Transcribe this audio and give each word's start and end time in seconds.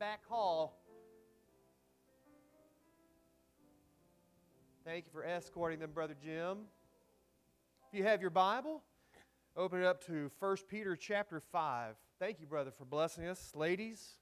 back 0.00 0.26
hall. 0.30 0.78
Thank 4.82 5.04
you 5.04 5.10
for 5.12 5.22
escorting 5.22 5.78
them, 5.78 5.90
Brother 5.92 6.16
Jim. 6.24 6.60
If 7.92 7.98
you 7.98 8.04
have 8.04 8.22
your 8.22 8.30
Bible, 8.30 8.82
open 9.58 9.82
it 9.82 9.84
up 9.84 10.02
to 10.06 10.30
1 10.38 10.56
Peter 10.70 10.96
chapter 10.96 11.38
5. 11.38 11.96
Thank 12.18 12.40
you, 12.40 12.46
brother, 12.46 12.70
for 12.70 12.86
blessing 12.86 13.26
us. 13.26 13.52
Ladies, 13.54 14.16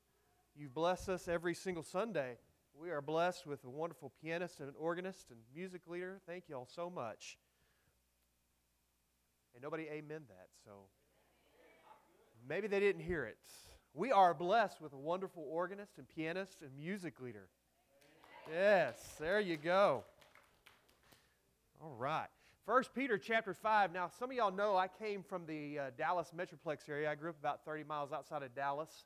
you've 0.56 0.75
blessed 0.75 1.11
us 1.11 1.29
every 1.29 1.54
single 1.54 1.85
Sunday. 1.85 2.39
We 2.75 2.91
are 2.91 3.01
blessed 3.01 3.47
with 3.47 3.63
a 3.63 3.71
wonderful 3.71 4.13
pianist 4.21 4.59
and 4.59 4.69
an 4.69 4.75
organist 4.77 5.31
and 5.31 5.39
music 5.55 5.83
leader. 5.87 6.21
Thank 6.27 6.49
you 6.49 6.57
all 6.57 6.67
so 6.67 6.91
much. 6.91 7.39
And 9.55 9.63
nobody 9.63 9.85
amen 9.85 10.23
that, 10.27 10.49
so 10.65 10.73
maybe 12.49 12.67
they 12.67 12.81
didn't 12.81 13.03
hear 13.03 13.25
it. 13.27 13.39
We 13.99 14.12
are 14.12 14.33
blessed 14.33 14.80
with 14.80 14.93
a 14.93 14.96
wonderful 14.96 15.45
organist 15.51 15.99
and 15.99 16.09
pianist 16.09 16.62
and 16.62 16.71
music 16.79 17.21
leader. 17.21 17.49
Yes, 18.49 18.95
there 19.18 19.41
you 19.41 19.57
go. 19.57 20.05
All 21.82 21.96
right. 21.99 22.29
First 22.64 22.95
Peter 22.95 23.19
chapter 23.19 23.53
5. 23.53 23.93
Now, 23.93 24.08
some 24.17 24.31
of 24.31 24.36
y'all 24.36 24.53
know 24.53 24.77
I 24.77 24.86
came 24.86 25.25
from 25.25 25.46
the 25.46 25.81
uh, 25.81 25.91
Dallas 25.99 26.29
Metroplex 26.32 26.89
area. 26.89 27.11
I 27.11 27.17
grew 27.17 27.31
up 27.31 27.41
about 27.41 27.64
30 27.64 27.82
miles 27.82 28.13
outside 28.13 28.45
of 28.45 28.55
Dallas. 28.55 29.05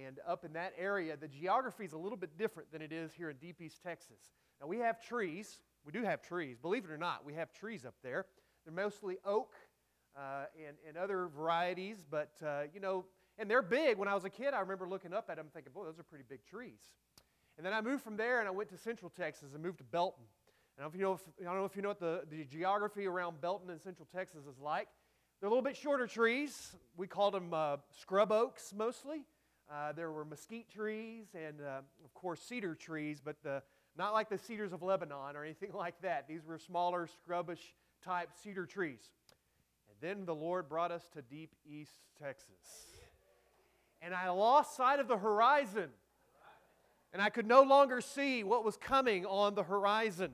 And 0.00 0.20
up 0.24 0.44
in 0.44 0.52
that 0.52 0.74
area, 0.78 1.16
the 1.16 1.26
geography 1.26 1.84
is 1.84 1.92
a 1.92 1.98
little 1.98 2.16
bit 2.16 2.38
different 2.38 2.70
than 2.70 2.82
it 2.82 2.92
is 2.92 3.12
here 3.12 3.30
in 3.30 3.36
Deep 3.38 3.60
East 3.60 3.82
Texas. 3.82 4.30
Now, 4.60 4.68
we 4.68 4.78
have 4.78 5.04
trees. 5.04 5.58
We 5.84 5.90
do 5.90 6.04
have 6.04 6.22
trees. 6.22 6.56
Believe 6.56 6.84
it 6.84 6.92
or 6.92 6.98
not, 6.98 7.26
we 7.26 7.34
have 7.34 7.52
trees 7.52 7.84
up 7.84 7.94
there. 8.04 8.26
They're 8.64 8.72
mostly 8.72 9.16
oak 9.24 9.54
uh, 10.16 10.44
and, 10.56 10.76
and 10.86 10.96
other 10.96 11.26
varieties, 11.26 12.04
but, 12.08 12.30
uh, 12.46 12.62
you 12.72 12.78
know, 12.78 13.06
and 13.40 13.50
they're 13.50 13.62
big. 13.62 13.96
When 13.96 14.06
I 14.06 14.14
was 14.14 14.24
a 14.24 14.30
kid, 14.30 14.52
I 14.52 14.60
remember 14.60 14.86
looking 14.86 15.14
up 15.14 15.30
at 15.30 15.36
them 15.36 15.46
thinking, 15.52 15.72
boy, 15.72 15.86
those 15.86 15.98
are 15.98 16.02
pretty 16.02 16.24
big 16.28 16.44
trees. 16.44 16.78
And 17.56 17.64
then 17.64 17.72
I 17.72 17.80
moved 17.80 18.04
from 18.04 18.16
there 18.16 18.38
and 18.38 18.46
I 18.46 18.50
went 18.50 18.68
to 18.70 18.76
Central 18.76 19.10
Texas 19.10 19.54
and 19.54 19.62
moved 19.62 19.78
to 19.78 19.84
Belton. 19.84 20.24
And 20.76 20.84
I 20.84 20.88
don't, 20.88 21.00
know 21.00 21.14
if, 21.14 21.20
I 21.40 21.44
don't 21.44 21.56
know 21.56 21.64
if 21.64 21.74
you 21.74 21.82
know 21.82 21.88
what 21.88 22.00
the, 22.00 22.22
the 22.30 22.44
geography 22.44 23.06
around 23.06 23.40
Belton 23.40 23.70
and 23.70 23.80
Central 23.80 24.06
Texas 24.14 24.42
is 24.44 24.58
like. 24.62 24.88
They're 25.40 25.46
a 25.46 25.50
little 25.50 25.64
bit 25.64 25.76
shorter 25.76 26.06
trees. 26.06 26.76
We 26.98 27.06
called 27.06 27.32
them 27.32 27.54
uh, 27.54 27.78
scrub 27.98 28.30
oaks 28.30 28.74
mostly. 28.76 29.24
Uh, 29.72 29.92
there 29.92 30.12
were 30.12 30.24
mesquite 30.24 30.70
trees 30.70 31.26
and, 31.34 31.60
uh, 31.60 31.80
of 32.04 32.12
course, 32.12 32.40
cedar 32.42 32.74
trees, 32.74 33.22
but 33.24 33.36
the, 33.42 33.62
not 33.96 34.12
like 34.12 34.28
the 34.28 34.38
cedars 34.38 34.72
of 34.72 34.82
Lebanon 34.82 35.34
or 35.34 35.44
anything 35.44 35.72
like 35.74 36.00
that. 36.02 36.28
These 36.28 36.44
were 36.46 36.58
smaller, 36.58 37.08
scrubbish 37.22 37.74
type 38.04 38.30
cedar 38.42 38.66
trees. 38.66 39.00
And 39.88 39.96
then 40.00 40.26
the 40.26 40.34
Lord 40.34 40.68
brought 40.68 40.90
us 40.90 41.08
to 41.14 41.22
deep 41.22 41.54
East 41.66 41.96
Texas 42.20 42.89
and 44.02 44.14
I 44.14 44.30
lost 44.30 44.76
sight 44.76 45.00
of 45.00 45.08
the 45.08 45.18
horizon. 45.18 45.90
And 47.12 47.20
I 47.20 47.28
could 47.28 47.46
no 47.46 47.62
longer 47.62 48.00
see 48.00 48.44
what 48.44 48.64
was 48.64 48.76
coming 48.76 49.26
on 49.26 49.54
the 49.54 49.64
horizon. 49.64 50.32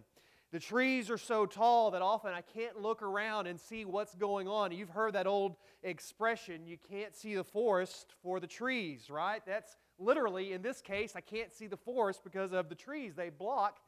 The 0.52 0.60
trees 0.60 1.10
are 1.10 1.18
so 1.18 1.44
tall 1.46 1.90
that 1.90 2.02
often 2.02 2.32
I 2.32 2.42
can't 2.42 2.80
look 2.80 3.02
around 3.02 3.46
and 3.46 3.58
see 3.58 3.84
what's 3.84 4.14
going 4.14 4.46
on. 4.46 4.72
You've 4.72 4.90
heard 4.90 5.14
that 5.14 5.26
old 5.26 5.56
expression, 5.82 6.66
you 6.66 6.76
can't 6.90 7.14
see 7.14 7.34
the 7.34 7.44
forest 7.44 8.14
for 8.22 8.40
the 8.40 8.46
trees, 8.46 9.10
right? 9.10 9.42
That's 9.46 9.76
literally, 9.98 10.52
in 10.52 10.62
this 10.62 10.80
case, 10.80 11.14
I 11.16 11.20
can't 11.20 11.52
see 11.52 11.66
the 11.66 11.76
forest 11.76 12.20
because 12.22 12.52
of 12.52 12.68
the 12.68 12.74
trees. 12.74 13.14
They 13.14 13.30
block 13.30 13.78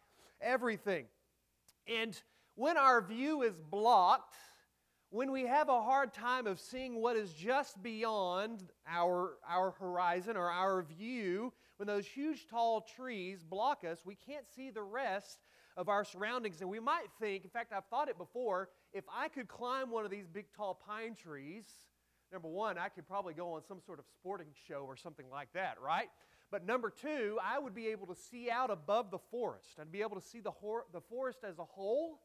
everything. 0.40 1.04
And 1.86 2.20
when 2.54 2.76
our 2.76 3.00
view 3.00 3.42
is 3.42 3.54
blocked, 3.70 4.34
when 5.10 5.32
we 5.32 5.46
have 5.46 5.68
a 5.68 5.80
hard 5.80 6.12
time 6.12 6.46
of 6.46 6.60
seeing 6.60 7.00
what 7.00 7.16
is 7.16 7.32
just 7.32 7.82
beyond 7.82 8.64
our, 8.86 9.38
our 9.48 9.70
horizon 9.72 10.36
or 10.36 10.50
our 10.50 10.82
view, 10.82 11.52
when 11.78 11.86
those 11.86 12.06
huge 12.06 12.46
tall 12.46 12.82
trees 12.82 13.42
block 13.42 13.84
us, 13.90 14.00
we 14.04 14.14
can't 14.14 14.44
see 14.54 14.70
the 14.70 14.82
rest 14.82 15.38
of 15.78 15.88
our 15.88 16.04
surroundings. 16.04 16.60
And 16.60 16.68
we 16.68 16.80
might 16.80 17.06
think, 17.20 17.44
in 17.44 17.50
fact, 17.50 17.72
I've 17.72 17.86
thought 17.86 18.08
it 18.08 18.18
before, 18.18 18.68
if 18.92 19.04
I 19.14 19.28
could 19.28 19.48
climb 19.48 19.90
one 19.90 20.04
of 20.04 20.10
these 20.10 20.26
big 20.26 20.46
tall 20.54 20.78
pine 20.86 21.14
trees, 21.14 21.64
number 22.30 22.48
one, 22.48 22.76
I 22.76 22.88
could 22.88 23.08
probably 23.08 23.32
go 23.32 23.54
on 23.54 23.62
some 23.66 23.80
sort 23.80 24.00
of 24.00 24.04
sporting 24.12 24.48
show 24.66 24.84
or 24.86 24.96
something 24.96 25.26
like 25.30 25.48
that, 25.54 25.76
right? 25.82 26.08
But 26.50 26.66
number 26.66 26.90
two, 26.90 27.38
I 27.42 27.58
would 27.58 27.74
be 27.74 27.86
able 27.88 28.06
to 28.08 28.14
see 28.14 28.50
out 28.50 28.70
above 28.70 29.10
the 29.10 29.18
forest. 29.30 29.78
I'd 29.80 29.92
be 29.92 30.02
able 30.02 30.20
to 30.20 30.26
see 30.26 30.40
the, 30.40 30.52
the 30.92 31.00
forest 31.00 31.38
as 31.48 31.58
a 31.58 31.64
whole. 31.64 32.20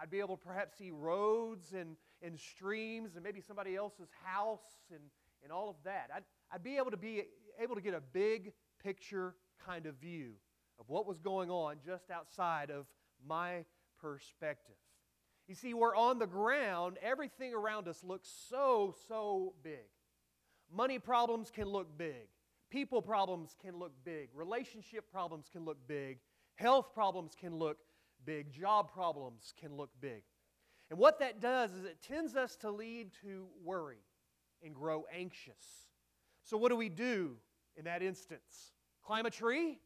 I'd 0.00 0.10
be 0.10 0.18
able 0.18 0.36
to 0.36 0.44
perhaps 0.44 0.76
see 0.78 0.90
roads 0.90 1.72
and 1.72 1.96
and 2.22 2.38
streams 2.38 3.14
and 3.14 3.24
maybe 3.24 3.40
somebody 3.40 3.76
else's 3.76 4.08
house 4.24 4.78
and, 4.90 5.00
and 5.42 5.52
all 5.52 5.68
of 5.68 5.76
that. 5.84 6.10
I'd, 6.14 6.24
I'd 6.52 6.62
be 6.62 6.76
able 6.76 6.90
to 6.90 6.96
be 6.96 7.24
able 7.60 7.74
to 7.74 7.80
get 7.80 7.94
a 7.94 8.00
big 8.00 8.52
picture 8.82 9.34
kind 9.64 9.86
of 9.86 9.96
view 9.96 10.32
of 10.78 10.88
what 10.88 11.06
was 11.06 11.18
going 11.18 11.50
on 11.50 11.76
just 11.84 12.10
outside 12.10 12.70
of 12.70 12.86
my 13.26 13.64
perspective. 14.00 14.76
You 15.48 15.54
see, 15.54 15.74
we're 15.74 15.96
on 15.96 16.18
the 16.18 16.26
ground, 16.26 16.98
everything 17.02 17.54
around 17.54 17.88
us 17.88 18.02
looks 18.02 18.28
so, 18.48 18.94
so 19.08 19.54
big. 19.62 19.86
Money 20.74 20.98
problems 20.98 21.50
can 21.50 21.68
look 21.68 21.96
big. 21.96 22.28
People 22.70 23.00
problems 23.00 23.54
can 23.62 23.78
look 23.78 23.92
big. 24.04 24.28
Relationship 24.34 25.10
problems 25.10 25.46
can 25.50 25.64
look 25.64 25.78
big. 25.86 26.18
Health 26.56 26.92
problems 26.92 27.34
can 27.38 27.54
look 27.54 27.78
big. 28.24 28.50
Job 28.52 28.92
problems 28.92 29.54
can 29.58 29.76
look 29.76 29.90
big. 30.00 30.22
And 30.90 30.98
what 30.98 31.18
that 31.18 31.40
does 31.40 31.72
is 31.72 31.84
it 31.84 32.00
tends 32.00 32.36
us 32.36 32.56
to 32.56 32.70
lead 32.70 33.10
to 33.22 33.46
worry 33.64 34.04
and 34.62 34.74
grow 34.74 35.04
anxious. 35.12 35.88
So, 36.42 36.56
what 36.56 36.68
do 36.68 36.76
we 36.76 36.88
do 36.88 37.36
in 37.76 37.84
that 37.84 38.02
instance? 38.02 38.72
Climb 39.04 39.26
a 39.26 39.30
tree? 39.30 39.78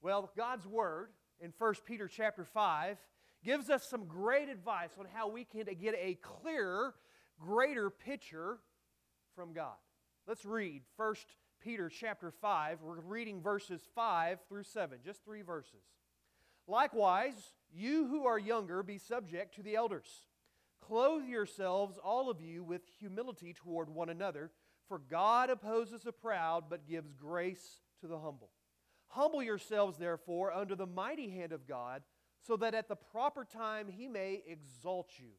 Well, 0.00 0.30
God's 0.36 0.66
Word 0.66 1.10
in 1.40 1.52
1 1.58 1.74
Peter 1.84 2.08
chapter 2.08 2.44
5 2.44 2.98
gives 3.44 3.70
us 3.70 3.88
some 3.88 4.06
great 4.06 4.48
advice 4.48 4.90
on 4.98 5.06
how 5.12 5.28
we 5.28 5.44
can 5.44 5.64
get 5.80 5.94
a 5.98 6.18
clearer, 6.22 6.94
greater 7.38 7.90
picture 7.90 8.58
from 9.34 9.52
God. 9.52 9.76
Let's 10.26 10.44
read 10.44 10.82
1 10.96 11.14
Peter 11.60 11.88
chapter 11.88 12.30
5. 12.30 12.78
We're 12.82 13.00
reading 13.00 13.42
verses 13.42 13.82
5 13.94 14.38
through 14.48 14.64
7, 14.64 14.98
just 15.04 15.24
three 15.24 15.42
verses. 15.42 15.82
Likewise, 16.66 17.54
you 17.72 18.06
who 18.06 18.26
are 18.26 18.38
younger, 18.38 18.82
be 18.82 18.98
subject 18.98 19.54
to 19.56 19.62
the 19.62 19.76
elders. 19.76 20.08
Clothe 20.80 21.24
yourselves, 21.24 21.98
all 22.02 22.30
of 22.30 22.40
you, 22.40 22.64
with 22.64 22.82
humility 22.98 23.52
toward 23.52 23.88
one 23.88 24.08
another, 24.08 24.50
for 24.88 24.98
God 24.98 25.50
opposes 25.50 26.02
the 26.02 26.12
proud, 26.12 26.64
but 26.68 26.88
gives 26.88 27.12
grace 27.12 27.80
to 28.00 28.06
the 28.06 28.18
humble. 28.18 28.50
Humble 29.08 29.42
yourselves, 29.42 29.98
therefore, 29.98 30.52
under 30.52 30.74
the 30.74 30.86
mighty 30.86 31.30
hand 31.30 31.52
of 31.52 31.66
God, 31.66 32.02
so 32.46 32.56
that 32.56 32.74
at 32.74 32.88
the 32.88 32.96
proper 32.96 33.44
time 33.44 33.88
he 33.88 34.08
may 34.08 34.42
exalt 34.46 35.10
you, 35.18 35.30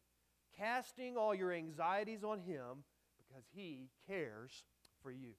casting 0.58 1.18
all 1.18 1.34
your 1.34 1.52
anxieties 1.52 2.24
on 2.24 2.40
him, 2.40 2.84
because 3.18 3.46
he 3.54 3.90
cares 4.08 4.64
for 5.02 5.12
you. 5.12 5.32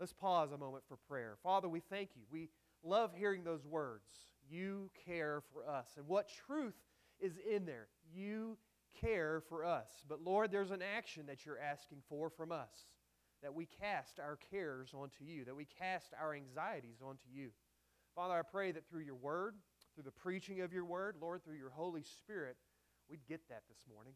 Let's 0.00 0.12
pause 0.12 0.50
a 0.50 0.58
moment 0.58 0.84
for 0.88 0.96
prayer. 0.96 1.36
Father, 1.42 1.68
we 1.68 1.80
thank 1.80 2.10
you. 2.16 2.22
We 2.30 2.48
love 2.82 3.12
hearing 3.14 3.44
those 3.44 3.64
words. 3.64 4.08
You 4.52 4.90
care 5.06 5.42
for 5.52 5.68
us. 5.68 5.88
And 5.96 6.06
what 6.06 6.28
truth 6.46 6.74
is 7.20 7.32
in 7.50 7.64
there? 7.64 7.88
You 8.14 8.58
care 9.00 9.42
for 9.48 9.64
us. 9.64 9.88
But 10.08 10.22
Lord, 10.22 10.52
there's 10.52 10.70
an 10.70 10.82
action 10.82 11.24
that 11.26 11.46
you're 11.46 11.58
asking 11.58 12.02
for 12.08 12.28
from 12.28 12.52
us 12.52 12.86
that 13.42 13.54
we 13.54 13.66
cast 13.66 14.20
our 14.20 14.38
cares 14.50 14.92
onto 14.94 15.24
you, 15.24 15.44
that 15.44 15.56
we 15.56 15.64
cast 15.64 16.12
our 16.20 16.34
anxieties 16.34 16.98
onto 17.02 17.28
you. 17.32 17.50
Father, 18.14 18.34
I 18.34 18.42
pray 18.42 18.72
that 18.72 18.88
through 18.88 19.00
your 19.00 19.16
word, 19.16 19.54
through 19.94 20.04
the 20.04 20.12
preaching 20.12 20.60
of 20.60 20.72
your 20.72 20.84
word, 20.84 21.16
Lord, 21.20 21.44
through 21.44 21.56
your 21.56 21.70
Holy 21.70 22.02
Spirit, 22.02 22.56
we'd 23.10 23.26
get 23.26 23.48
that 23.48 23.62
this 23.68 23.84
morning. 23.92 24.12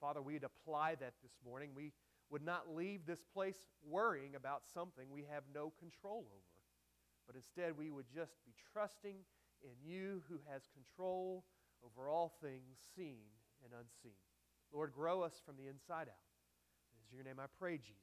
Father, 0.00 0.22
we'd 0.22 0.44
apply 0.44 0.94
that 0.96 1.14
this 1.22 1.32
morning. 1.44 1.70
We 1.76 1.92
would 2.30 2.44
not 2.44 2.74
leave 2.74 3.04
this 3.04 3.22
place 3.34 3.56
worrying 3.86 4.34
about 4.36 4.62
something 4.72 5.06
we 5.10 5.26
have 5.30 5.42
no 5.54 5.72
control 5.78 6.24
over, 6.32 6.62
but 7.26 7.36
instead 7.36 7.76
we 7.76 7.90
would 7.90 8.06
just 8.12 8.32
be 8.46 8.54
trusting 8.72 9.16
in 9.64 9.88
you 9.88 10.22
who 10.28 10.38
has 10.50 10.62
control 10.74 11.44
over 11.84 12.08
all 12.08 12.32
things 12.42 12.78
seen 12.96 13.30
and 13.64 13.72
unseen. 13.72 14.18
Lord, 14.72 14.92
grow 14.92 15.22
us 15.22 15.40
from 15.44 15.56
the 15.56 15.68
inside 15.68 16.08
out. 16.08 16.26
In 17.10 17.16
your 17.16 17.24
name 17.24 17.38
I 17.38 17.46
pray, 17.58 17.76
Jesus. 17.76 18.02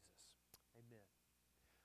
Amen. 0.77 0.99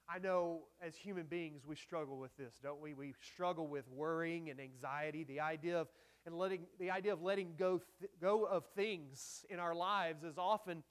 I 0.09 0.19
know 0.19 0.65
as 0.83 0.95
human 0.95 1.27
beings 1.27 1.63
we 1.67 1.77
struggle 1.77 2.19
with 2.19 2.37
this, 2.37 2.55
don't 2.63 2.81
we? 2.81 2.93
We 2.93 3.15
struggle 3.23 3.67
with 3.67 3.89
worrying 3.89 4.51
and 4.51 4.61
anxiety, 4.61 5.25
the 5.25 5.41
idea 5.41 5.81
of 5.81 5.89
and 6.27 6.39
letting 6.39 6.67
the 6.79 6.91
idea 6.91 7.13
of 7.13 7.23
letting 7.23 7.55
go 7.59 7.81
th- 8.01 8.11
go 8.21 8.45
of 8.45 8.65
things 8.75 9.45
in 9.51 9.59
our 9.59 9.75
lives 9.75 10.25
is 10.25 10.39
often 10.39 10.83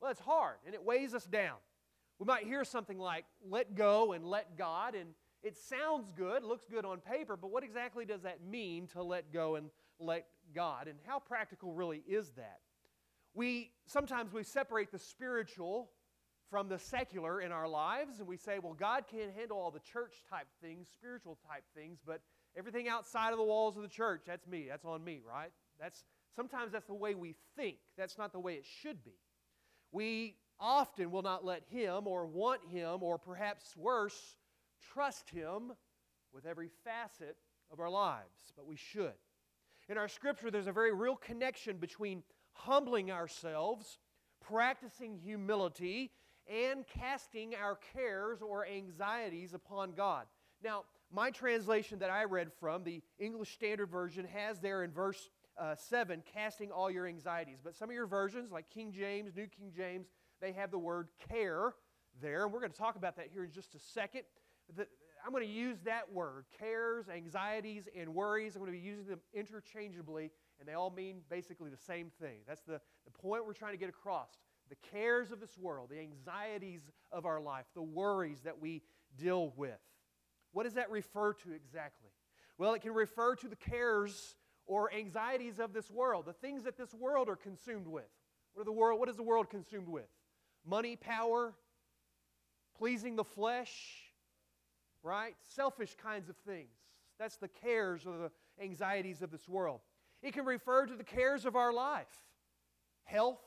well 0.00 0.10
it's 0.10 0.20
hard 0.20 0.56
and 0.66 0.74
it 0.74 0.82
weighs 0.82 1.14
us 1.14 1.24
down. 1.24 1.56
We 2.18 2.26
might 2.26 2.44
hear 2.44 2.64
something 2.64 2.98
like 2.98 3.24
let 3.48 3.74
go 3.74 4.12
and 4.12 4.24
let 4.24 4.56
God 4.56 4.94
and 4.94 5.10
it 5.42 5.56
sounds 5.56 6.10
good, 6.16 6.44
looks 6.44 6.66
good 6.70 6.84
on 6.84 6.98
paper, 7.00 7.36
but 7.36 7.50
what 7.50 7.64
exactly 7.64 8.04
does 8.04 8.22
that 8.22 8.44
mean 8.44 8.86
to 8.88 9.02
let 9.02 9.32
go 9.32 9.56
and 9.56 9.70
let 9.98 10.26
God? 10.54 10.88
And 10.88 10.98
how 11.06 11.18
practical 11.18 11.72
really 11.72 12.02
is 12.06 12.30
that? 12.36 12.60
We 13.34 13.70
sometimes 13.86 14.32
we 14.32 14.42
separate 14.42 14.92
the 14.92 14.98
spiritual 14.98 15.90
from 16.50 16.68
the 16.68 16.78
secular 16.78 17.40
in 17.40 17.50
our 17.50 17.66
lives, 17.66 18.18
and 18.18 18.28
we 18.28 18.36
say, 18.36 18.58
well, 18.58 18.74
God 18.74 19.04
can't 19.10 19.34
handle 19.34 19.56
all 19.56 19.70
the 19.70 19.80
church 19.80 20.16
type 20.28 20.48
things, 20.60 20.86
spiritual 20.92 21.38
type 21.48 21.64
things, 21.74 21.98
but 22.06 22.20
everything 22.56 22.88
outside 22.88 23.32
of 23.32 23.38
the 23.38 23.44
walls 23.44 23.76
of 23.76 23.82
the 23.82 23.88
church, 23.88 24.20
that's 24.26 24.46
me. 24.46 24.66
That's 24.68 24.84
on 24.84 25.02
me, 25.02 25.22
right? 25.26 25.50
That's 25.80 26.04
sometimes 26.36 26.72
that's 26.72 26.86
the 26.86 26.94
way 26.94 27.14
we 27.14 27.36
think. 27.56 27.76
That's 27.96 28.18
not 28.18 28.32
the 28.32 28.38
way 28.38 28.54
it 28.54 28.66
should 28.66 29.02
be. 29.02 29.14
We 29.92 30.36
often 30.60 31.10
will 31.10 31.22
not 31.22 31.44
let 31.44 31.62
him 31.70 32.06
or 32.06 32.26
want 32.26 32.60
him 32.70 33.02
or 33.02 33.18
perhaps 33.18 33.74
worse, 33.76 34.36
trust 34.92 35.30
him 35.30 35.72
with 36.32 36.46
every 36.46 36.70
facet 36.84 37.36
of 37.70 37.80
our 37.80 37.90
lives, 37.90 38.52
but 38.56 38.66
we 38.66 38.76
should. 38.76 39.12
In 39.88 39.98
our 39.98 40.08
scripture, 40.08 40.50
there's 40.50 40.66
a 40.66 40.72
very 40.72 40.92
real 40.92 41.16
connection 41.16 41.76
between 41.76 42.22
humbling 42.52 43.10
ourselves, 43.10 43.98
practicing 44.40 45.16
humility, 45.16 46.12
and 46.48 46.84
casting 46.86 47.54
our 47.54 47.78
cares 47.94 48.42
or 48.42 48.66
anxieties 48.66 49.54
upon 49.54 49.92
God. 49.92 50.26
Now, 50.62 50.84
my 51.10 51.30
translation 51.30 51.98
that 51.98 52.10
I 52.10 52.24
read 52.24 52.52
from, 52.58 52.84
the 52.84 53.02
English 53.18 53.52
Standard 53.52 53.90
Version, 53.90 54.26
has 54.32 54.60
there 54.60 54.82
in 54.82 54.90
verse 54.90 55.28
uh, 55.58 55.74
7, 55.74 56.22
casting 56.32 56.70
all 56.70 56.90
your 56.90 57.06
anxieties. 57.06 57.58
But 57.62 57.76
some 57.76 57.90
of 57.90 57.94
your 57.94 58.06
versions, 58.06 58.50
like 58.50 58.68
King 58.70 58.92
James, 58.92 59.34
New 59.36 59.46
King 59.46 59.72
James, 59.76 60.06
they 60.40 60.52
have 60.52 60.70
the 60.70 60.78
word 60.78 61.08
care 61.28 61.74
there. 62.20 62.44
And 62.44 62.52
we're 62.52 62.60
going 62.60 62.72
to 62.72 62.78
talk 62.78 62.96
about 62.96 63.16
that 63.16 63.28
here 63.32 63.44
in 63.44 63.50
just 63.50 63.74
a 63.74 63.78
second. 63.78 64.22
The, 64.76 64.86
I'm 65.24 65.32
going 65.32 65.46
to 65.46 65.52
use 65.52 65.78
that 65.84 66.12
word 66.12 66.46
cares, 66.58 67.08
anxieties, 67.08 67.88
and 67.96 68.14
worries. 68.14 68.56
I'm 68.56 68.62
going 68.62 68.72
to 68.72 68.78
be 68.78 68.84
using 68.84 69.06
them 69.06 69.20
interchangeably, 69.32 70.30
and 70.58 70.68
they 70.68 70.74
all 70.74 70.90
mean 70.90 71.20
basically 71.30 71.70
the 71.70 71.76
same 71.76 72.10
thing. 72.20 72.38
That's 72.46 72.62
the, 72.62 72.80
the 73.04 73.10
point 73.10 73.46
we're 73.46 73.52
trying 73.52 73.72
to 73.72 73.78
get 73.78 73.88
across. 73.88 74.30
The 74.68 74.76
cares 74.90 75.30
of 75.30 75.40
this 75.40 75.56
world, 75.58 75.90
the 75.90 76.00
anxieties 76.00 76.80
of 77.12 77.26
our 77.26 77.40
life, 77.40 77.66
the 77.74 77.82
worries 77.82 78.40
that 78.40 78.60
we 78.60 78.82
deal 79.16 79.52
with. 79.56 79.78
What 80.52 80.64
does 80.64 80.74
that 80.74 80.90
refer 80.90 81.34
to 81.34 81.52
exactly? 81.52 82.10
Well, 82.58 82.74
it 82.74 82.82
can 82.82 82.94
refer 82.94 83.34
to 83.36 83.48
the 83.48 83.56
cares 83.56 84.34
or 84.66 84.92
anxieties 84.92 85.58
of 85.58 85.72
this 85.72 85.90
world, 85.90 86.26
the 86.26 86.32
things 86.32 86.64
that 86.64 86.76
this 86.76 86.94
world 86.94 87.28
are 87.28 87.36
consumed 87.36 87.86
with. 87.86 88.08
What, 88.54 88.62
are 88.62 88.64
the 88.64 88.72
world, 88.72 89.00
what 89.00 89.08
is 89.08 89.16
the 89.16 89.22
world 89.22 89.50
consumed 89.50 89.88
with? 89.88 90.08
Money, 90.66 90.96
power, 90.96 91.54
pleasing 92.78 93.16
the 93.16 93.24
flesh, 93.24 94.11
right? 95.02 95.34
Selfish 95.54 95.96
kinds 96.02 96.28
of 96.28 96.36
things. 96.46 96.76
That's 97.18 97.36
the 97.36 97.48
cares 97.48 98.06
or 98.06 98.16
the 98.16 98.30
anxieties 98.62 99.22
of 99.22 99.30
this 99.30 99.48
world. 99.48 99.80
It 100.22 100.34
can 100.34 100.44
refer 100.44 100.86
to 100.86 100.94
the 100.94 101.04
cares 101.04 101.44
of 101.44 101.56
our 101.56 101.72
life 101.72 102.06
health, 103.04 103.40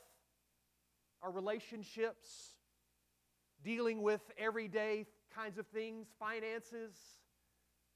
our 1.21 1.31
relationships, 1.31 2.55
dealing 3.63 4.01
with 4.01 4.21
everyday 4.37 5.05
kinds 5.33 5.57
of 5.57 5.65
things, 5.67 6.07
finances, 6.19 6.93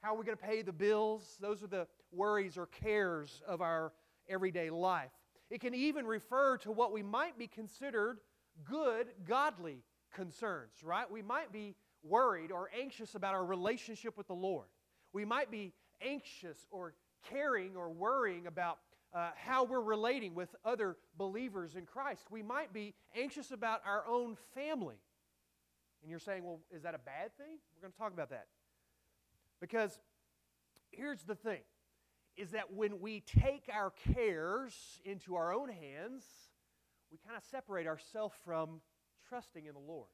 how 0.02 0.16
are 0.16 0.18
we 0.18 0.26
going 0.26 0.38
to 0.38 0.44
pay 0.44 0.62
the 0.62 0.72
bills? 0.72 1.38
Those 1.42 1.62
are 1.62 1.68
the 1.68 1.88
worries 2.12 2.58
or 2.58 2.68
cares 2.68 3.42
of 3.46 3.62
our 3.62 3.92
everyday 4.30 4.70
life. 4.70 5.12
It 5.50 5.62
can 5.62 5.74
even 5.74 6.06
refer 6.06 6.58
to 6.60 6.72
what 6.72 6.92
we 6.92 7.04
might 7.04 7.38
be 7.38 7.48
considered 7.48 8.20
good, 8.64 9.08
godly 9.28 9.84
concerns, 10.14 10.72
right? 10.84 11.10
We 11.10 11.22
might 11.22 11.52
be 11.52 11.76
worried 12.04 12.52
or 12.52 12.70
anxious 12.78 13.16
about 13.16 13.34
our 13.34 13.46
relationship 13.46 14.18
with 14.18 14.28
the 14.28 14.34
Lord. 14.34 14.68
We 15.14 15.26
might 15.26 15.52
be 15.52 15.74
anxious 16.02 16.58
or 16.72 16.94
caring 17.30 17.76
or 17.76 17.90
worrying 17.90 18.48
about 18.48 18.80
uh, 19.14 19.32
how 19.36 19.64
we're 19.64 19.82
relating 19.82 20.36
with 20.36 20.56
other 20.64 20.96
believers 21.18 21.76
in 21.76 21.86
Christ. 21.86 22.26
We 22.30 22.44
might 22.44 22.74
be 22.74 22.94
anxious 23.16 23.52
about 23.52 23.82
our 23.86 24.06
own 24.08 24.38
family. 24.54 24.98
And 26.02 26.10
you're 26.10 26.20
saying, 26.20 26.44
well, 26.44 26.60
is 26.72 26.84
that 26.84 26.96
a 26.96 27.00
bad 27.00 27.36
thing? 27.38 27.58
We're 27.76 27.82
going 27.82 27.92
to 27.92 27.98
talk 27.98 28.14
about 28.14 28.30
that. 28.30 28.48
Because 29.60 30.00
here's 30.92 31.24
the 31.24 31.36
thing 31.36 31.62
is 32.38 32.52
that 32.52 32.72
when 32.74 33.02
we 33.02 33.22
take 33.22 33.70
our 33.74 33.92
cares 34.14 34.74
into 35.04 35.36
our 35.36 35.54
own 35.54 35.68
hands, 35.68 36.24
we 37.12 37.18
kind 37.26 37.36
of 37.36 37.44
separate 37.44 37.86
ourselves 37.86 38.36
from 38.46 38.80
trusting 39.28 39.66
in 39.66 39.74
the 39.74 39.80
Lord. 39.80 40.08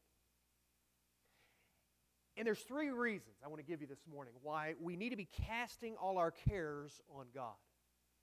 And 2.37 2.45
there's 2.45 2.59
three 2.59 2.89
reasons 2.89 3.37
I 3.43 3.47
want 3.47 3.59
to 3.59 3.65
give 3.65 3.81
you 3.81 3.87
this 3.87 4.05
morning 4.11 4.33
why 4.43 4.73
we 4.81 4.97
need 4.97 5.11
to 5.11 5.15
be 5.15 5.27
casting 5.47 5.95
all 5.95 6.17
our 6.17 6.31
cares 6.31 6.99
on 7.09 7.27
God. 7.33 7.53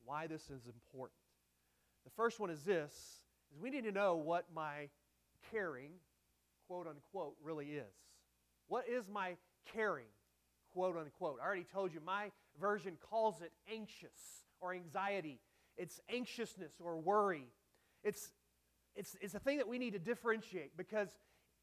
Why 0.04 0.26
this 0.26 0.42
is 0.42 0.66
important. 0.66 1.16
The 2.04 2.10
first 2.10 2.38
one 2.38 2.50
is 2.50 2.62
this 2.62 2.92
is 2.92 3.60
we 3.60 3.70
need 3.70 3.84
to 3.84 3.92
know 3.92 4.16
what 4.16 4.46
my 4.54 4.88
caring, 5.50 5.92
quote 6.66 6.86
unquote, 6.86 7.36
really 7.42 7.66
is. 7.66 7.94
What 8.68 8.86
is 8.88 9.08
my 9.08 9.36
caring, 9.72 10.06
quote 10.72 10.96
unquote? 10.96 11.38
I 11.42 11.46
already 11.46 11.66
told 11.72 11.94
you 11.94 12.00
my 12.04 12.30
version 12.60 12.98
calls 13.10 13.40
it 13.40 13.52
anxious 13.72 14.44
or 14.60 14.74
anxiety. 14.74 15.40
It's 15.78 16.00
anxiousness 16.14 16.72
or 16.84 16.98
worry. 16.98 17.46
It's 18.04 18.30
it's, 18.94 19.16
it's 19.22 19.34
a 19.34 19.38
thing 19.38 19.56
that 19.56 19.68
we 19.68 19.78
need 19.78 19.94
to 19.94 19.98
differentiate 19.98 20.76
because 20.76 21.08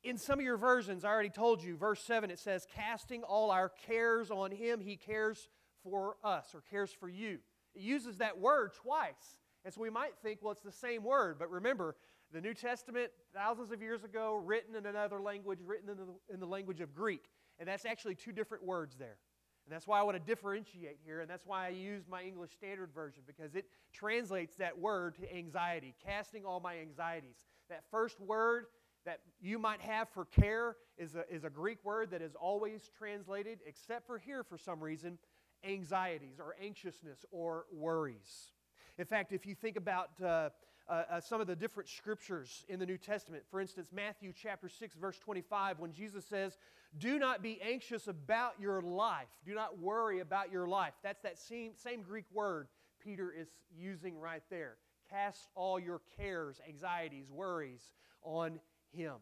in 0.03 0.17
some 0.17 0.39
of 0.39 0.45
your 0.45 0.57
versions, 0.57 1.03
I 1.03 1.09
already 1.09 1.29
told 1.29 1.63
you, 1.63 1.75
verse 1.75 2.01
7, 2.03 2.29
it 2.31 2.39
says, 2.39 2.65
casting 2.73 3.23
all 3.23 3.51
our 3.51 3.69
cares 3.69 4.31
on 4.31 4.51
him, 4.51 4.79
he 4.79 4.95
cares 4.95 5.49
for 5.83 6.15
us 6.23 6.53
or 6.53 6.61
cares 6.69 6.91
for 6.91 7.09
you. 7.09 7.39
It 7.75 7.81
uses 7.81 8.17
that 8.17 8.39
word 8.39 8.73
twice. 8.73 9.37
And 9.65 9.73
so 9.73 9.81
we 9.81 9.89
might 9.89 10.13
think, 10.23 10.39
well, 10.41 10.51
it's 10.51 10.61
the 10.61 10.71
same 10.71 11.03
word. 11.03 11.37
But 11.37 11.51
remember, 11.51 11.95
the 12.31 12.41
New 12.41 12.53
Testament, 12.53 13.11
thousands 13.33 13.71
of 13.71 13.81
years 13.81 14.03
ago, 14.03 14.41
written 14.43 14.75
in 14.75 14.85
another 14.85 15.19
language, 15.19 15.59
written 15.65 15.89
in 15.89 15.97
the, 15.97 16.33
in 16.33 16.39
the 16.39 16.47
language 16.47 16.79
of 16.79 16.95
Greek. 16.95 17.25
And 17.59 17.67
that's 17.67 17.85
actually 17.85 18.15
two 18.15 18.31
different 18.31 18.63
words 18.63 18.95
there. 18.97 19.17
And 19.65 19.75
that's 19.75 19.85
why 19.85 19.99
I 19.99 20.03
want 20.03 20.17
to 20.17 20.23
differentiate 20.23 20.97
here, 21.05 21.19
and 21.19 21.29
that's 21.29 21.45
why 21.45 21.67
I 21.67 21.69
use 21.69 22.05
my 22.09 22.23
English 22.23 22.53
Standard 22.53 22.89
Version, 22.91 23.21
because 23.27 23.53
it 23.53 23.65
translates 23.93 24.55
that 24.55 24.79
word 24.79 25.13
to 25.17 25.31
anxiety, 25.31 25.93
casting 26.03 26.43
all 26.43 26.59
my 26.59 26.79
anxieties. 26.79 27.45
That 27.69 27.83
first 27.91 28.19
word 28.19 28.65
that 29.09 29.21
you 29.41 29.57
might 29.57 29.81
have 29.81 30.07
for 30.09 30.25
care 30.25 30.75
is 30.95 31.15
a, 31.15 31.23
is 31.33 31.43
a 31.43 31.49
Greek 31.49 31.79
word 31.83 32.11
that 32.11 32.21
is 32.21 32.35
always 32.35 32.91
translated, 32.95 33.57
except 33.65 34.05
for 34.05 34.19
here 34.19 34.43
for 34.43 34.55
some 34.55 34.79
reason, 34.79 35.17
anxieties 35.63 36.39
or 36.39 36.55
anxiousness 36.63 37.25
or 37.31 37.65
worries. 37.73 38.51
In 38.99 39.05
fact, 39.05 39.33
if 39.33 39.47
you 39.47 39.55
think 39.55 39.77
about 39.77 40.11
uh, 40.21 40.49
uh, 40.87 41.03
uh, 41.09 41.21
some 41.21 41.41
of 41.41 41.47
the 41.47 41.55
different 41.55 41.89
scriptures 41.89 42.65
in 42.69 42.77
the 42.77 42.85
New 42.85 42.99
Testament, 42.99 43.41
for 43.49 43.59
instance, 43.59 43.89
Matthew 43.91 44.31
chapter 44.31 44.69
6, 44.69 44.93
verse 44.93 45.17
25, 45.17 45.79
when 45.79 45.91
Jesus 45.91 46.23
says, 46.23 46.59
do 46.99 47.17
not 47.17 47.41
be 47.41 47.59
anxious 47.63 48.07
about 48.07 48.53
your 48.59 48.79
life. 48.79 49.27
Do 49.43 49.55
not 49.55 49.79
worry 49.79 50.19
about 50.19 50.51
your 50.51 50.67
life. 50.67 50.93
That's 51.01 51.21
that 51.23 51.39
same, 51.39 51.71
same 51.75 52.03
Greek 52.03 52.25
word 52.31 52.67
Peter 53.03 53.33
is 53.35 53.47
using 53.75 54.19
right 54.19 54.43
there. 54.51 54.75
Cast 55.09 55.47
all 55.55 55.79
your 55.79 56.01
cares, 56.15 56.61
anxieties, 56.67 57.31
worries 57.31 57.81
on 58.23 58.59
him. 58.91 59.15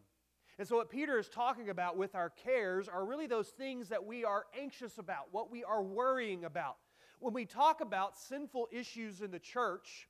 And 0.58 0.66
so, 0.66 0.76
what 0.76 0.90
Peter 0.90 1.18
is 1.18 1.28
talking 1.28 1.70
about 1.70 1.96
with 1.96 2.14
our 2.14 2.30
cares 2.30 2.88
are 2.88 3.04
really 3.04 3.26
those 3.26 3.48
things 3.48 3.88
that 3.90 4.04
we 4.04 4.24
are 4.24 4.46
anxious 4.60 4.98
about, 4.98 5.28
what 5.30 5.50
we 5.50 5.62
are 5.62 5.82
worrying 5.82 6.44
about. 6.44 6.76
When 7.20 7.32
we 7.32 7.44
talk 7.44 7.80
about 7.80 8.16
sinful 8.16 8.68
issues 8.72 9.20
in 9.20 9.30
the 9.30 9.38
church, 9.38 10.08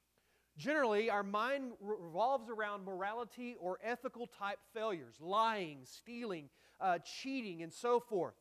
generally 0.57 1.11
our 1.11 1.23
mind 1.23 1.73
revolves 1.81 2.49
around 2.49 2.85
morality 2.85 3.57
or 3.61 3.79
ethical 3.83 4.27
type 4.27 4.59
failures, 4.75 5.17
lying, 5.21 5.81
stealing, 5.85 6.49
uh, 6.81 6.99
cheating, 6.99 7.63
and 7.63 7.73
so 7.73 8.01
forth. 8.01 8.35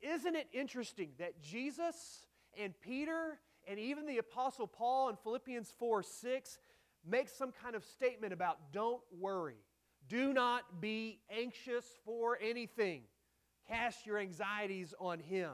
Isn't 0.00 0.36
it 0.36 0.48
interesting 0.52 1.10
that 1.18 1.42
Jesus 1.42 2.26
and 2.58 2.74
Peter 2.80 3.38
and 3.66 3.78
even 3.78 4.06
the 4.06 4.18
Apostle 4.18 4.66
Paul 4.66 5.08
in 5.08 5.16
Philippians 5.16 5.72
4 5.78 6.02
6 6.02 6.58
make 7.06 7.28
some 7.28 7.52
kind 7.52 7.74
of 7.74 7.84
statement 7.84 8.32
about 8.32 8.72
don't 8.72 9.02
worry, 9.18 9.63
do 10.08 10.32
not 10.32 10.80
be 10.80 11.20
anxious 11.30 11.84
for 12.04 12.38
anything, 12.42 13.02
cast 13.68 14.06
your 14.06 14.18
anxieties 14.18 14.94
on 14.98 15.18
Him. 15.18 15.52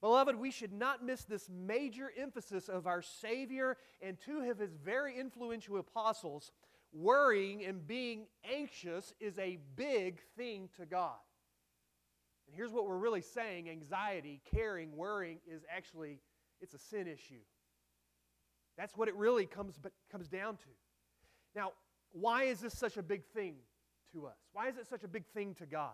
Beloved, 0.00 0.34
we 0.34 0.50
should 0.50 0.72
not 0.72 1.04
miss 1.04 1.24
this 1.24 1.48
major 1.48 2.10
emphasis 2.18 2.68
of 2.68 2.86
our 2.86 3.02
Savior 3.02 3.76
and 4.00 4.18
two 4.18 4.40
of 4.50 4.58
His 4.58 4.74
very 4.74 5.18
influential 5.18 5.78
apostles 5.78 6.50
worrying 6.92 7.64
and 7.64 7.86
being 7.86 8.26
anxious 8.50 9.14
is 9.20 9.38
a 9.38 9.58
big 9.76 10.20
thing 10.36 10.68
to 10.76 10.86
God. 10.86 11.16
And 12.46 12.56
here's 12.56 12.72
what 12.72 12.86
we're 12.86 12.98
really 12.98 13.22
saying 13.22 13.70
anxiety, 13.70 14.40
caring, 14.52 14.96
worrying 14.96 15.38
is 15.46 15.62
actually 15.74 16.20
it's 16.60 16.74
a 16.74 16.78
sin 16.78 17.06
issue. 17.06 17.40
That's 18.76 18.96
what 18.96 19.08
it 19.08 19.14
really 19.16 19.46
comes, 19.46 19.78
comes 20.10 20.28
down 20.28 20.56
to. 20.56 20.68
Now, 21.54 21.72
why 22.12 22.44
is 22.44 22.60
this 22.60 22.76
such 22.76 22.96
a 22.96 23.02
big 23.02 23.24
thing 23.34 23.56
to 24.12 24.26
us? 24.26 24.38
Why 24.52 24.68
is 24.68 24.76
it 24.76 24.86
such 24.88 25.04
a 25.04 25.08
big 25.08 25.26
thing 25.34 25.54
to 25.56 25.66
God? 25.66 25.92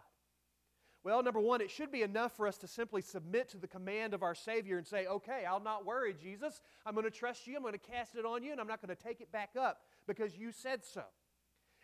Well, 1.04 1.22
number 1.22 1.40
one, 1.40 1.60
it 1.60 1.70
should 1.70 1.92
be 1.92 2.02
enough 2.02 2.36
for 2.36 2.46
us 2.46 2.58
to 2.58 2.66
simply 2.66 3.02
submit 3.02 3.48
to 3.50 3.56
the 3.56 3.68
command 3.68 4.14
of 4.14 4.22
our 4.22 4.34
Savior 4.34 4.78
and 4.78 4.86
say, 4.86 5.06
okay, 5.06 5.44
I'll 5.48 5.60
not 5.60 5.86
worry, 5.86 6.12
Jesus. 6.12 6.60
I'm 6.84 6.94
going 6.94 7.04
to 7.04 7.10
trust 7.10 7.46
you. 7.46 7.56
I'm 7.56 7.62
going 7.62 7.72
to 7.72 7.78
cast 7.78 8.16
it 8.16 8.26
on 8.26 8.42
you, 8.42 8.50
and 8.52 8.60
I'm 8.60 8.66
not 8.66 8.82
going 8.82 8.94
to 8.94 9.02
take 9.02 9.20
it 9.20 9.30
back 9.30 9.50
up 9.58 9.80
because 10.06 10.36
you 10.36 10.50
said 10.50 10.84
so. 10.84 11.04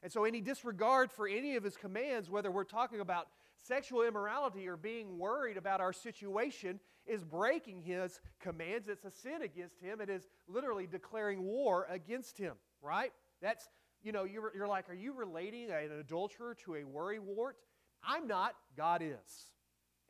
And 0.02 0.12
so, 0.12 0.24
any 0.24 0.42
disregard 0.42 1.10
for 1.10 1.26
any 1.26 1.56
of 1.56 1.64
his 1.64 1.76
commands, 1.76 2.28
whether 2.28 2.50
we're 2.50 2.64
talking 2.64 3.00
about 3.00 3.28
sexual 3.62 4.02
immorality 4.02 4.68
or 4.68 4.76
being 4.76 5.18
worried 5.18 5.56
about 5.56 5.80
our 5.80 5.94
situation, 5.94 6.78
is 7.06 7.24
breaking 7.24 7.80
his 7.80 8.20
commands. 8.40 8.88
It's 8.88 9.04
a 9.04 9.10
sin 9.10 9.40
against 9.42 9.80
him. 9.80 10.02
It 10.02 10.10
is 10.10 10.28
literally 10.46 10.86
declaring 10.86 11.42
war 11.42 11.86
against 11.88 12.36
him, 12.36 12.54
right? 12.82 13.12
That's, 13.40 13.68
you 14.04 14.12
know, 14.12 14.24
you're, 14.24 14.52
you're 14.54 14.68
like, 14.68 14.88
are 14.88 14.94
you 14.94 15.12
relating 15.12 15.70
an 15.70 15.90
adulterer 15.98 16.54
to 16.64 16.74
a 16.74 16.82
worrywart? 16.82 17.54
I'm 18.06 18.26
not, 18.26 18.54
God 18.76 19.02
is. 19.02 19.52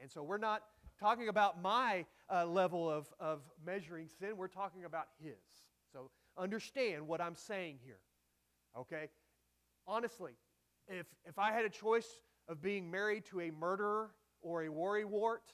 And 0.01 0.11
so, 0.11 0.23
we're 0.23 0.39
not 0.39 0.63
talking 0.99 1.29
about 1.29 1.63
my 1.63 2.05
uh, 2.33 2.45
level 2.47 2.91
of, 2.91 3.07
of 3.21 3.41
measuring 3.65 4.09
sin, 4.09 4.37
we're 4.37 4.49
talking 4.49 4.85
about 4.85 5.07
his. 5.23 5.35
So, 5.93 6.11
understand 6.37 7.07
what 7.07 7.21
I'm 7.21 7.37
saying 7.37 7.79
here, 7.85 8.01
okay? 8.77 9.09
honestly, 9.87 10.33
if, 10.89 11.07
if 11.25 11.39
I 11.39 11.53
had 11.53 11.65
a 11.65 11.71
choice 11.71 12.07
of 12.49 12.61
being 12.61 12.91
married 12.91 13.25
to 13.27 13.43
a 13.43 13.51
murderer 13.51 14.11
or 14.43 14.65
a 14.65 14.69
worrywart, 14.69 15.53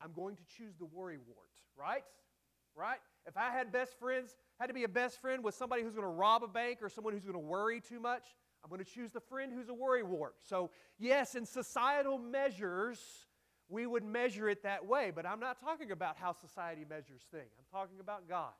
I'm 0.00 0.12
going 0.12 0.36
to 0.36 0.42
choose 0.56 0.74
the 0.78 0.86
worrywart, 0.86 1.54
right? 1.78 2.04
Right? 2.74 2.98
If 3.26 3.36
I 3.36 3.50
had 3.50 3.72
best 3.72 3.98
friends, 3.98 4.34
had 4.58 4.66
to 4.66 4.74
be 4.74 4.84
a 4.84 4.88
best 4.88 5.20
friend 5.20 5.44
with 5.44 5.54
somebody 5.54 5.82
who's 5.82 5.94
going 5.94 6.04
to 6.06 6.08
rob 6.08 6.42
a 6.42 6.48
bank 6.48 6.78
or 6.82 6.88
someone 6.88 7.12
who's 7.12 7.24
going 7.24 7.34
to 7.34 7.38
worry 7.38 7.80
too 7.80 8.00
much, 8.00 8.24
I'm 8.64 8.70
going 8.70 8.84
to 8.84 8.90
choose 8.90 9.12
the 9.12 9.20
friend 9.20 9.52
who's 9.52 9.68
a 9.68 9.72
worrywart. 9.72 10.32
So, 10.42 10.70
yes, 10.98 11.34
in 11.34 11.44
societal 11.46 12.18
measures, 12.18 12.98
we 13.68 13.86
would 13.86 14.04
measure 14.04 14.48
it 14.48 14.62
that 14.62 14.86
way, 14.86 15.12
but 15.14 15.26
I'm 15.26 15.40
not 15.40 15.60
talking 15.60 15.90
about 15.90 16.16
how 16.16 16.32
society 16.32 16.84
measures 16.88 17.22
things. 17.30 17.50
I'm 17.58 17.78
talking 17.78 18.00
about 18.00 18.28
God. 18.28 18.52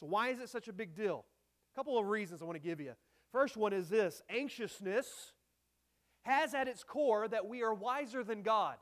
So, 0.00 0.06
why 0.06 0.28
is 0.28 0.40
it 0.40 0.48
such 0.48 0.68
a 0.68 0.72
big 0.72 0.94
deal? 0.94 1.24
A 1.72 1.76
couple 1.76 1.98
of 1.98 2.06
reasons 2.06 2.42
I 2.42 2.44
want 2.44 2.56
to 2.56 2.66
give 2.66 2.80
you. 2.80 2.92
First 3.32 3.56
one 3.56 3.72
is 3.72 3.88
this 3.88 4.22
anxiousness 4.28 5.06
has 6.22 6.54
at 6.54 6.68
its 6.68 6.84
core 6.84 7.28
that 7.28 7.46
we 7.46 7.62
are 7.62 7.74
wiser 7.74 8.24
than 8.24 8.42
God, 8.42 8.76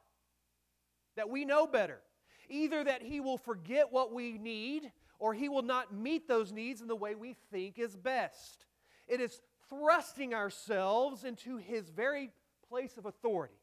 that 1.17 1.29
we 1.29 1.45
know 1.45 1.67
better. 1.67 2.01
Either 2.49 2.85
that 2.85 3.03
He 3.03 3.21
will 3.21 3.39
forget 3.39 3.93
what 3.93 4.13
we 4.13 4.39
need, 4.39 4.93
or 5.19 5.35
He 5.35 5.49
will 5.49 5.63
not 5.63 5.95
meet 5.95 6.29
those 6.29 6.53
needs 6.53 6.81
in 6.81 6.89
the 6.89 6.97
way 6.97 7.15
we 7.15 7.37
think 7.51 7.79
is 7.79 7.97
best. 7.97 8.67
It 9.09 9.21
is 9.21 9.41
thrusting 9.69 10.35
ourselves 10.35 11.25
into 11.25 11.57
His 11.57 11.89
very 11.89 12.31
place 12.69 12.97
of 12.97 13.07
authority 13.07 13.55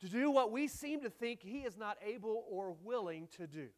to 0.00 0.08
do 0.08 0.30
what 0.30 0.50
we 0.50 0.66
seem 0.68 1.00
to 1.02 1.10
think 1.10 1.40
He 1.42 1.60
is 1.60 1.76
not 1.76 1.96
able 2.04 2.44
or 2.50 2.74
willing 2.82 3.28
to 3.36 3.46
do. 3.46 3.68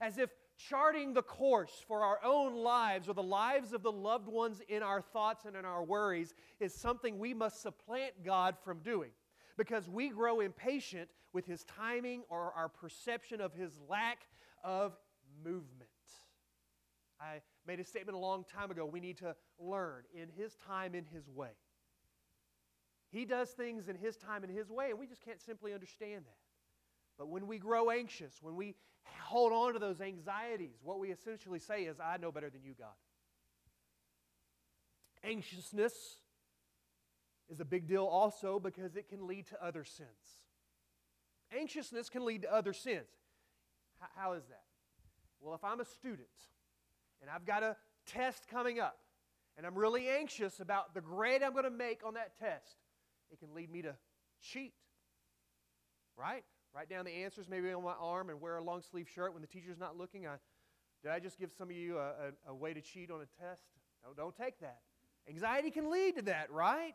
As 0.00 0.18
if 0.18 0.30
charting 0.56 1.12
the 1.12 1.22
course 1.22 1.84
for 1.86 2.02
our 2.02 2.18
own 2.24 2.54
lives 2.54 3.08
or 3.08 3.14
the 3.14 3.22
lives 3.22 3.72
of 3.72 3.82
the 3.82 3.92
loved 3.92 4.28
ones 4.28 4.62
in 4.68 4.82
our 4.82 5.00
thoughts 5.00 5.44
and 5.44 5.56
in 5.56 5.64
our 5.64 5.84
worries 5.84 6.34
is 6.60 6.74
something 6.74 7.18
we 7.18 7.34
must 7.34 7.60
supplant 7.60 8.24
God 8.24 8.56
from 8.64 8.78
doing 8.78 9.10
because 9.56 9.88
we 9.88 10.08
grow 10.08 10.40
impatient 10.40 11.10
with 11.32 11.46
His 11.46 11.64
timing 11.64 12.22
or 12.28 12.52
our 12.56 12.68
perception 12.68 13.40
of 13.40 13.52
His 13.52 13.78
lack 13.88 14.26
of 14.64 14.96
movement. 15.44 15.85
I 17.20 17.40
made 17.66 17.80
a 17.80 17.84
statement 17.84 18.16
a 18.16 18.20
long 18.20 18.44
time 18.44 18.70
ago 18.70 18.84
we 18.84 19.00
need 19.00 19.18
to 19.18 19.34
learn 19.58 20.04
in 20.14 20.28
His 20.36 20.54
time, 20.56 20.94
in 20.94 21.04
His 21.04 21.28
way. 21.28 21.52
He 23.10 23.24
does 23.24 23.50
things 23.50 23.88
in 23.88 23.96
His 23.96 24.16
time, 24.16 24.44
in 24.44 24.50
His 24.50 24.70
way, 24.70 24.90
and 24.90 24.98
we 24.98 25.06
just 25.06 25.24
can't 25.24 25.40
simply 25.40 25.72
understand 25.72 26.24
that. 26.26 26.38
But 27.18 27.28
when 27.28 27.46
we 27.46 27.58
grow 27.58 27.90
anxious, 27.90 28.34
when 28.42 28.56
we 28.56 28.74
hold 29.20 29.52
on 29.52 29.72
to 29.72 29.78
those 29.78 30.00
anxieties, 30.00 30.76
what 30.82 30.98
we 30.98 31.10
essentially 31.10 31.58
say 31.58 31.84
is, 31.84 31.96
I 32.00 32.18
know 32.18 32.30
better 32.30 32.50
than 32.50 32.62
you, 32.62 32.74
God. 32.78 32.88
Anxiousness 35.24 36.18
is 37.48 37.60
a 37.60 37.64
big 37.64 37.86
deal 37.86 38.04
also 38.04 38.60
because 38.60 38.96
it 38.96 39.08
can 39.08 39.26
lead 39.26 39.46
to 39.46 39.64
other 39.64 39.84
sins. 39.84 40.42
Anxiousness 41.56 42.10
can 42.10 42.24
lead 42.24 42.42
to 42.42 42.52
other 42.52 42.72
sins. 42.72 43.08
how 44.16 44.32
is 44.32 44.44
that? 44.46 44.64
Well, 45.40 45.54
if 45.54 45.64
I'm 45.64 45.80
a 45.80 45.84
student 45.84 46.28
and 47.20 47.30
I've 47.30 47.44
got 47.44 47.62
a 47.62 47.76
test 48.06 48.48
coming 48.48 48.78
up 48.80 48.98
and 49.56 49.66
I'm 49.66 49.74
really 49.74 50.08
anxious 50.08 50.60
about 50.60 50.94
the 50.94 51.00
grade 51.00 51.42
I'm 51.42 51.52
going 51.52 51.64
to 51.64 51.70
make 51.70 52.02
on 52.04 52.14
that 52.14 52.38
test, 52.38 52.76
it 53.30 53.40
can 53.40 53.54
lead 53.54 53.70
me 53.70 53.82
to 53.82 53.94
cheat. 54.40 54.74
Right? 56.16 56.44
Write 56.74 56.90
down 56.90 57.04
the 57.04 57.12
answers 57.24 57.46
maybe 57.48 57.72
on 57.72 57.82
my 57.82 57.94
arm 57.98 58.28
and 58.28 58.40
wear 58.40 58.56
a 58.56 58.62
long 58.62 58.82
sleeve 58.82 59.08
shirt 59.14 59.32
when 59.32 59.40
the 59.40 59.48
teacher's 59.48 59.78
not 59.78 59.96
looking. 59.96 60.26
I, 60.26 60.36
did 61.02 61.10
I 61.10 61.20
just 61.20 61.38
give 61.38 61.52
some 61.56 61.70
of 61.70 61.76
you 61.76 61.98
a, 61.98 62.08
a, 62.08 62.50
a 62.50 62.54
way 62.54 62.74
to 62.74 62.80
cheat 62.80 63.10
on 63.10 63.20
a 63.20 63.42
test? 63.42 63.62
No, 64.04 64.12
don't 64.14 64.36
take 64.36 64.60
that. 64.60 64.80
Anxiety 65.28 65.70
can 65.70 65.90
lead 65.90 66.16
to 66.16 66.22
that, 66.22 66.50
right? 66.50 66.94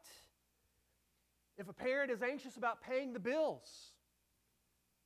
If 1.58 1.68
a 1.68 1.74
parent 1.74 2.12
is 2.12 2.22
anxious 2.22 2.58
about 2.58 2.82
paying 2.82 3.14
the 3.14 3.20
bills, 3.20 3.92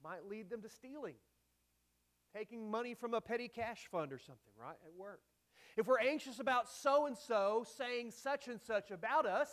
might 0.04 0.26
lead 0.30 0.50
them 0.50 0.62
to 0.62 0.70
stealing, 0.70 1.16
taking 2.36 2.70
money 2.70 2.94
from 2.94 3.14
a 3.14 3.22
petty 3.22 3.48
cash 3.48 3.88
fund 3.90 4.12
or 4.12 4.20
something, 4.20 4.54
right, 4.60 4.76
at 4.86 4.94
work. 4.98 5.22
If 5.78 5.88
we're 5.88 6.00
anxious 6.00 6.40
about 6.40 6.70
so 6.70 7.06
and 7.06 7.18
so 7.18 7.66
saying 7.78 8.12
such 8.12 8.48
and 8.48 8.60
such 8.60 8.92
about 8.92 9.26
us, 9.26 9.50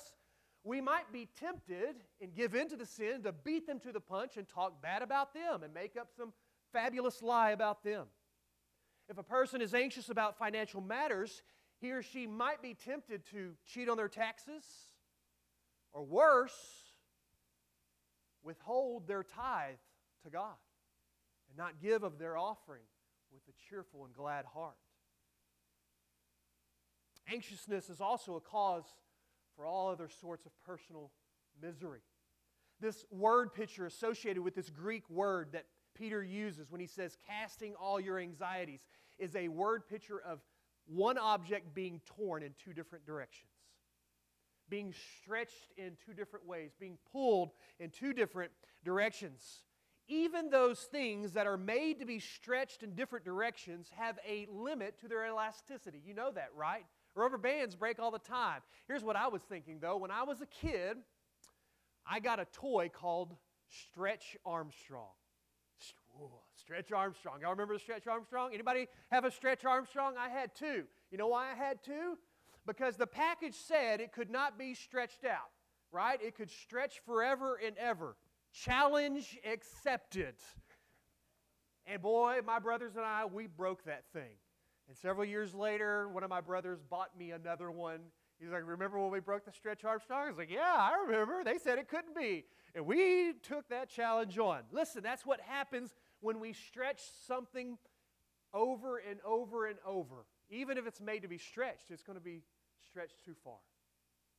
we 0.64 0.80
might 0.80 1.12
be 1.12 1.28
tempted 1.38 1.96
and 2.20 2.34
give 2.34 2.54
in 2.54 2.68
to 2.68 2.76
the 2.76 2.86
sin 2.86 3.22
to 3.22 3.32
beat 3.32 3.66
them 3.66 3.80
to 3.80 3.92
the 3.92 4.00
punch 4.00 4.36
and 4.36 4.48
talk 4.48 4.80
bad 4.82 5.02
about 5.02 5.34
them 5.34 5.62
and 5.62 5.74
make 5.74 5.96
up 5.96 6.08
some 6.16 6.32
fabulous 6.72 7.22
lie 7.22 7.50
about 7.50 7.84
them. 7.84 8.06
If 9.08 9.18
a 9.18 9.22
person 9.22 9.60
is 9.60 9.74
anxious 9.74 10.08
about 10.08 10.38
financial 10.38 10.80
matters, 10.80 11.42
he 11.80 11.92
or 11.92 12.02
she 12.02 12.26
might 12.26 12.62
be 12.62 12.74
tempted 12.74 13.26
to 13.32 13.52
cheat 13.66 13.88
on 13.88 13.96
their 13.96 14.08
taxes, 14.08 14.64
or 15.92 16.04
worse, 16.04 16.54
withhold 18.42 19.06
their 19.06 19.22
tithe 19.22 19.74
to 20.24 20.30
God 20.30 20.54
and 21.52 21.58
not 21.58 21.80
give 21.80 22.02
of 22.02 22.18
their 22.18 22.36
offering 22.36 22.84
with 23.32 23.42
a 23.48 23.52
cheerful 23.68 24.04
and 24.04 24.14
glad 24.14 24.44
heart. 24.46 24.76
Anxiousness 27.30 27.88
is 27.90 28.00
also 28.00 28.36
a 28.36 28.40
cause 28.40 28.84
for 29.54 29.66
all 29.66 29.90
other 29.90 30.08
sorts 30.08 30.46
of 30.46 30.52
personal 30.64 31.10
misery. 31.60 32.00
This 32.80 33.04
word 33.10 33.54
picture 33.54 33.86
associated 33.86 34.42
with 34.42 34.54
this 34.54 34.70
Greek 34.70 35.08
word 35.08 35.50
that 35.52 35.66
Peter 35.94 36.22
uses 36.22 36.70
when 36.70 36.80
he 36.80 36.86
says, 36.86 37.16
casting 37.26 37.74
all 37.74 38.00
your 38.00 38.18
anxieties, 38.18 38.80
is 39.18 39.36
a 39.36 39.48
word 39.48 39.86
picture 39.86 40.20
of 40.20 40.40
one 40.86 41.18
object 41.18 41.74
being 41.74 42.00
torn 42.06 42.42
in 42.42 42.54
two 42.62 42.72
different 42.72 43.06
directions, 43.06 43.50
being 44.68 44.92
stretched 45.22 45.72
in 45.76 45.92
two 46.04 46.12
different 46.12 46.46
ways, 46.46 46.72
being 46.80 46.98
pulled 47.12 47.50
in 47.78 47.90
two 47.90 48.12
different 48.12 48.50
directions. 48.84 49.64
Even 50.12 50.50
those 50.50 50.80
things 50.80 51.32
that 51.32 51.46
are 51.46 51.56
made 51.56 51.98
to 52.00 52.04
be 52.04 52.18
stretched 52.18 52.82
in 52.82 52.94
different 52.94 53.24
directions 53.24 53.88
have 53.96 54.18
a 54.28 54.46
limit 54.52 55.00
to 55.00 55.08
their 55.08 55.26
elasticity. 55.26 56.02
You 56.06 56.12
know 56.12 56.30
that, 56.32 56.50
right? 56.54 56.84
Rubber 57.14 57.38
bands 57.38 57.76
break 57.76 57.98
all 57.98 58.10
the 58.10 58.18
time. 58.18 58.60
Here's 58.86 59.02
what 59.02 59.16
I 59.16 59.28
was 59.28 59.40
thinking 59.40 59.78
though. 59.80 59.96
When 59.96 60.10
I 60.10 60.24
was 60.24 60.42
a 60.42 60.46
kid, 60.46 60.98
I 62.06 62.20
got 62.20 62.40
a 62.40 62.44
toy 62.52 62.90
called 62.92 63.34
Stretch 63.70 64.36
Armstrong. 64.44 65.14
Stretch 66.56 66.92
Armstrong. 66.92 67.40
Y'all 67.40 67.52
remember 67.52 67.72
the 67.72 67.80
Stretch 67.80 68.06
Armstrong? 68.06 68.50
Anybody 68.52 68.88
have 69.10 69.24
a 69.24 69.30
Stretch 69.30 69.64
Armstrong? 69.64 70.16
I 70.18 70.28
had 70.28 70.54
two. 70.54 70.84
You 71.10 71.16
know 71.16 71.28
why 71.28 71.50
I 71.50 71.54
had 71.54 71.82
two? 71.82 72.18
Because 72.66 72.98
the 72.98 73.06
package 73.06 73.54
said 73.54 74.02
it 74.02 74.12
could 74.12 74.28
not 74.28 74.58
be 74.58 74.74
stretched 74.74 75.24
out, 75.24 75.48
right? 75.90 76.20
It 76.22 76.36
could 76.36 76.50
stretch 76.50 77.00
forever 77.06 77.58
and 77.64 77.78
ever. 77.78 78.14
Challenge 78.52 79.38
accepted. 79.50 80.34
And 81.86 82.00
boy, 82.00 82.38
my 82.46 82.58
brothers 82.58 82.96
and 82.96 83.04
I, 83.04 83.24
we 83.24 83.46
broke 83.46 83.84
that 83.84 84.04
thing. 84.12 84.36
And 84.88 84.96
several 84.96 85.24
years 85.24 85.54
later, 85.54 86.08
one 86.08 86.22
of 86.22 86.30
my 86.30 86.40
brothers 86.40 86.78
bought 86.88 87.16
me 87.18 87.30
another 87.30 87.70
one. 87.70 88.00
He's 88.38 88.50
like, 88.50 88.62
Remember 88.66 88.98
when 88.98 89.10
we 89.10 89.20
broke 89.20 89.44
the 89.44 89.52
stretch 89.52 89.84
Armstrong? 89.84 90.26
I 90.26 90.28
was 90.28 90.38
like, 90.38 90.50
Yeah, 90.50 90.60
I 90.60 90.92
remember. 91.06 91.42
They 91.44 91.58
said 91.58 91.78
it 91.78 91.88
couldn't 91.88 92.14
be. 92.14 92.44
And 92.74 92.86
we 92.86 93.34
took 93.42 93.68
that 93.68 93.88
challenge 93.88 94.38
on. 94.38 94.62
Listen, 94.70 95.02
that's 95.02 95.24
what 95.24 95.40
happens 95.40 95.94
when 96.20 96.40
we 96.40 96.52
stretch 96.52 97.00
something 97.26 97.78
over 98.54 98.98
and 98.98 99.20
over 99.24 99.66
and 99.66 99.78
over. 99.86 100.26
Even 100.50 100.76
if 100.76 100.86
it's 100.86 101.00
made 101.00 101.22
to 101.22 101.28
be 101.28 101.38
stretched, 101.38 101.90
it's 101.90 102.02
going 102.02 102.18
to 102.18 102.24
be 102.24 102.42
stretched 102.86 103.24
too 103.24 103.34
far. 103.42 103.58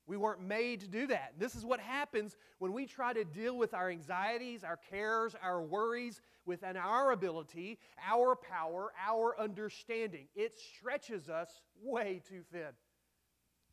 We 0.06 0.18
weren't 0.18 0.42
made 0.42 0.82
to 0.82 0.88
do 0.88 1.08
that. 1.08 1.34
This 1.38 1.56
is 1.56 1.64
what 1.64 1.80
happens 1.80 2.36
when 2.60 2.74
we 2.74 2.86
try 2.86 3.14
to 3.14 3.24
deal 3.24 3.58
with 3.58 3.74
our 3.74 3.90
anxieties, 3.90 4.64
our 4.64 4.78
cares, 4.90 5.34
our 5.42 5.62
worries 5.62 6.22
within 6.46 6.76
our 6.76 7.12
ability, 7.12 7.80
our 8.06 8.36
power, 8.36 8.92
our 9.08 9.40
understanding. 9.40 10.28
It 10.36 10.54
stretches 10.54 11.30
us 11.30 11.62
way 11.82 12.22
too 12.28 12.42
thin 12.52 12.72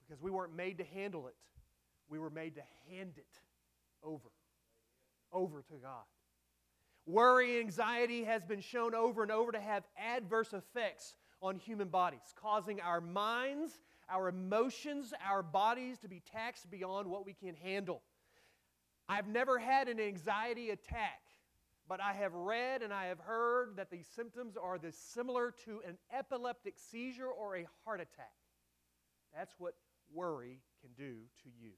because 0.07 0.23
we 0.23 0.31
weren't 0.31 0.55
made 0.55 0.79
to 0.79 0.85
handle 0.85 1.27
it. 1.27 1.35
We 2.09 2.19
were 2.19 2.31
made 2.31 2.55
to 2.57 2.63
hand 2.89 3.15
it 3.17 3.41
over, 4.03 4.31
over 5.33 5.63
to 5.63 5.75
God. 5.83 6.05
Worry 7.07 7.59
anxiety 7.59 8.25
has 8.25 8.45
been 8.45 8.61
shown 8.61 8.95
over 8.95 9.23
and 9.23 9.33
over 9.33 9.51
to 9.51 9.61
have 9.61 9.85
adverse 9.97 10.53
effects 10.53 11.15
on 11.43 11.57
human 11.57 11.89
bodies, 11.89 12.35
causing 12.41 12.81
our 12.81 13.01
minds 13.01 13.81
our 14.11 14.29
emotions, 14.29 15.13
our 15.27 15.43
bodies 15.43 15.99
to 16.01 16.09
be 16.09 16.23
taxed 16.33 16.71
beyond 16.71 17.09
what 17.09 17.25
we 17.25 17.33
can 17.33 17.55
handle. 17.55 18.03
I've 19.09 19.29
never 19.29 19.59
had 19.59 19.89
an 19.89 19.99
anxiety 19.99 20.71
attack, 20.71 21.21
but 21.89 22.01
I 22.01 22.13
have 22.13 22.35
read 22.35 22.83
and 22.83 22.93
I 22.93 23.07
have 23.07 23.19
heard 23.19 23.77
that 23.77 23.91
the 23.91 24.03
symptoms 24.15 24.57
are 24.57 24.79
this 24.79 24.97
similar 24.97 25.53
to 25.65 25.81
an 25.87 25.99
epileptic 26.17 26.75
seizure 26.79 27.27
or 27.27 27.57
a 27.57 27.67
heart 27.85 28.01
attack. 28.01 28.33
That's 29.37 29.55
what 29.59 29.75
worry 30.13 30.61
can 30.81 30.91
do 30.97 31.15
to 31.43 31.49
you. 31.61 31.73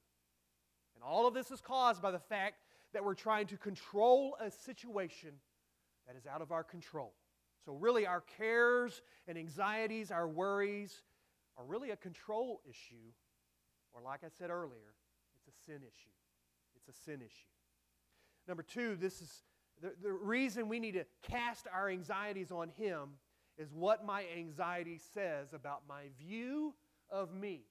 And 0.95 1.05
all 1.05 1.27
of 1.27 1.35
this 1.35 1.51
is 1.51 1.61
caused 1.61 2.03
by 2.03 2.11
the 2.11 2.19
fact 2.19 2.57
that 2.93 3.05
we're 3.05 3.15
trying 3.15 3.47
to 3.47 3.57
control 3.57 4.37
a 4.41 4.51
situation 4.51 5.31
that 6.07 6.17
is 6.17 6.27
out 6.27 6.43
of 6.43 6.53
our 6.53 6.65
control. 6.65 7.15
So, 7.65 7.73
really, 7.73 8.07
our 8.07 8.23
cares 8.39 9.03
and 9.29 9.39
anxieties, 9.39 10.11
our 10.11 10.29
worries, 10.29 11.03
are 11.57 11.65
really 11.65 11.91
a 11.91 11.97
control 11.97 12.61
issue, 12.69 13.13
or 13.93 14.01
like 14.03 14.21
I 14.25 14.29
said 14.29 14.51
earlier, 14.51 14.95
it's 15.37 15.49
a 15.49 15.65
sin 15.65 15.83
issue. 15.83 16.11
It's 16.77 16.89
a 16.89 17.01
sin 17.05 17.21
issue. 17.21 17.53
Number 18.49 18.63
two, 18.63 18.97
this 18.97 19.21
is 19.21 19.43
the, 19.81 19.93
the 20.03 20.13
reason 20.13 20.69
we 20.69 20.81
need 20.81 20.95
to 20.95 21.05
cast 21.23 21.67
our 21.73 21.89
anxieties 21.89 22.51
on 22.51 22.71
Him 22.77 23.11
is 23.59 23.73
what 23.73 24.05
my 24.05 24.25
anxiety 24.37 24.99
says 25.13 25.53
about 25.53 25.83
my 25.89 26.05
view 26.19 26.75
of 27.11 27.35
me. 27.35 27.63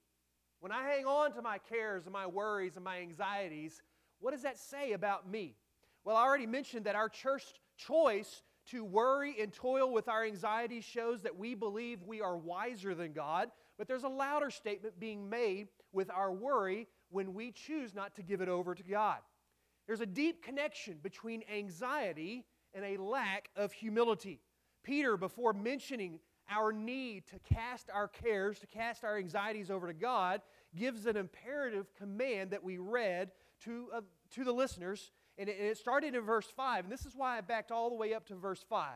When 0.60 0.72
I 0.72 0.84
hang 0.84 1.06
on 1.06 1.34
to 1.34 1.42
my 1.42 1.58
cares 1.58 2.06
and 2.06 2.14
my 2.14 2.28
worries 2.28 2.76
and 2.76 2.86
my 2.86 3.00
anxieties, 3.00 3.82
what 4.20 4.32
does 4.32 4.44
that 4.44 4.60
say 4.60 4.92
about 4.92 5.30
me? 5.30 5.56
Well, 6.04 6.16
I 6.16 6.24
already 6.24 6.46
mentioned 6.46 6.86
that 6.86 6.96
our 6.96 7.10
church 7.10 7.44
choice 7.78 8.44
to 8.68 8.84
worry 8.84 9.36
and 9.42 9.52
toil 9.52 9.92
with 9.92 10.08
our 10.08 10.24
anxieties 10.24 10.84
shows 10.84 11.24
that 11.24 11.36
we 11.36 11.56
believe 11.56 12.04
we 12.04 12.22
are 12.22 12.38
wiser 12.38 12.94
than 12.94 13.14
God, 13.14 13.50
but 13.82 13.88
there's 13.88 14.04
a 14.04 14.10
louder 14.10 14.52
statement 14.52 15.00
being 15.00 15.28
made 15.28 15.68
with 15.92 16.12
our 16.12 16.32
worry 16.32 16.88
when 17.10 17.34
we 17.34 17.52
choose 17.52 17.96
not 17.96 18.14
to 18.14 18.22
give 18.22 18.40
it 18.40 18.48
over 18.48 18.76
to 18.76 18.84
God. 18.84 19.18
There's 19.88 20.02
a 20.02 20.06
deep 20.06 20.44
connection 20.44 21.00
between 21.02 21.42
anxiety 21.52 22.46
and 22.76 22.86
a 22.86 23.02
lack 23.02 23.50
of 23.56 23.74
humility. 23.74 24.40
Peter, 24.84 25.18
before 25.18 25.54
mentioning 25.54 26.20
our 26.48 26.72
need 26.72 27.26
to 27.30 27.40
cast 27.40 27.90
our 27.92 28.08
cares, 28.08 28.60
to 28.60 28.68
cast 28.68 29.04
our 29.04 29.18
anxieties 29.18 29.72
over 29.72 29.88
to 29.88 29.96
God, 29.96 30.42
gives 30.76 31.08
an 31.08 31.18
imperative 31.18 31.88
command 31.96 32.52
that 32.52 32.64
we 32.64 32.78
read 32.78 33.32
to, 33.64 33.88
uh, 33.96 34.02
to 34.36 34.44
the 34.44 34.54
listeners. 34.54 35.10
And 35.40 35.50
it, 35.50 35.58
and 35.58 35.68
it 35.68 35.78
started 35.80 36.14
in 36.14 36.22
verse 36.22 36.46
5. 36.56 36.84
And 36.84 36.94
this 36.94 37.08
is 37.08 37.16
why 37.16 37.40
I 37.40 37.42
backed 37.42 37.72
all 37.72 37.90
the 37.90 37.96
way 37.96 38.14
up 38.14 38.28
to 38.28 38.36
verse 38.36 38.64
5. 38.70 38.92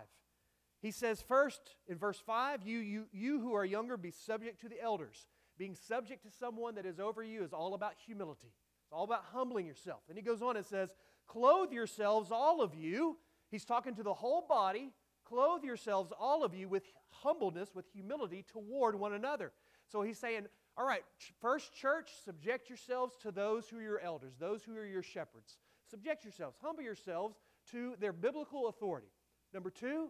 He 0.86 0.92
says, 0.92 1.20
first, 1.20 1.62
in 1.88 1.98
verse 1.98 2.22
5, 2.24 2.62
you, 2.62 2.78
you, 2.78 3.06
you 3.12 3.40
who 3.40 3.56
are 3.56 3.66
younger, 3.66 3.98
be 3.98 4.12
subject 4.12 4.62
to 4.62 4.70
the 4.70 4.80
elders. 4.80 5.26
Being 5.58 5.74
subject 5.74 6.22
to 6.26 6.30
someone 6.30 6.76
that 6.76 6.86
is 6.86 7.00
over 7.00 7.24
you 7.24 7.44
is 7.44 7.54
all 7.54 7.74
about 7.74 7.94
humility, 8.06 8.54
it's 8.84 8.94
all 8.94 9.04
about 9.04 9.24
humbling 9.34 9.66
yourself. 9.66 10.02
And 10.10 10.16
he 10.16 10.24
goes 10.24 10.44
on 10.44 10.58
and 10.58 10.64
says, 10.64 10.90
Clothe 11.26 11.72
yourselves, 11.72 12.30
all 12.32 12.62
of 12.62 12.76
you. 12.76 13.18
He's 13.50 13.66
talking 13.66 13.96
to 13.96 14.04
the 14.04 14.14
whole 14.14 14.46
body. 14.48 14.92
Clothe 15.28 15.64
yourselves, 15.64 16.14
all 16.20 16.44
of 16.44 16.54
you, 16.54 16.70
with 16.70 16.84
humbleness, 17.10 17.74
with 17.74 17.88
humility 17.92 18.46
toward 18.48 18.94
one 18.94 19.14
another. 19.14 19.54
So 19.88 20.04
he's 20.04 20.20
saying, 20.20 20.46
all 20.78 20.86
right, 20.86 21.02
first 21.42 21.74
church, 21.74 22.12
subject 22.24 22.70
yourselves 22.70 23.16
to 23.24 23.32
those 23.32 23.68
who 23.68 23.80
are 23.80 23.82
your 23.82 24.00
elders, 24.02 24.34
those 24.40 24.62
who 24.62 24.78
are 24.78 24.86
your 24.86 25.02
shepherds. 25.02 25.58
Subject 25.90 26.24
yourselves, 26.24 26.58
humble 26.62 26.84
yourselves 26.84 27.38
to 27.72 27.96
their 28.00 28.14
biblical 28.14 28.68
authority. 28.68 29.08
Number 29.52 29.72
two, 29.72 30.10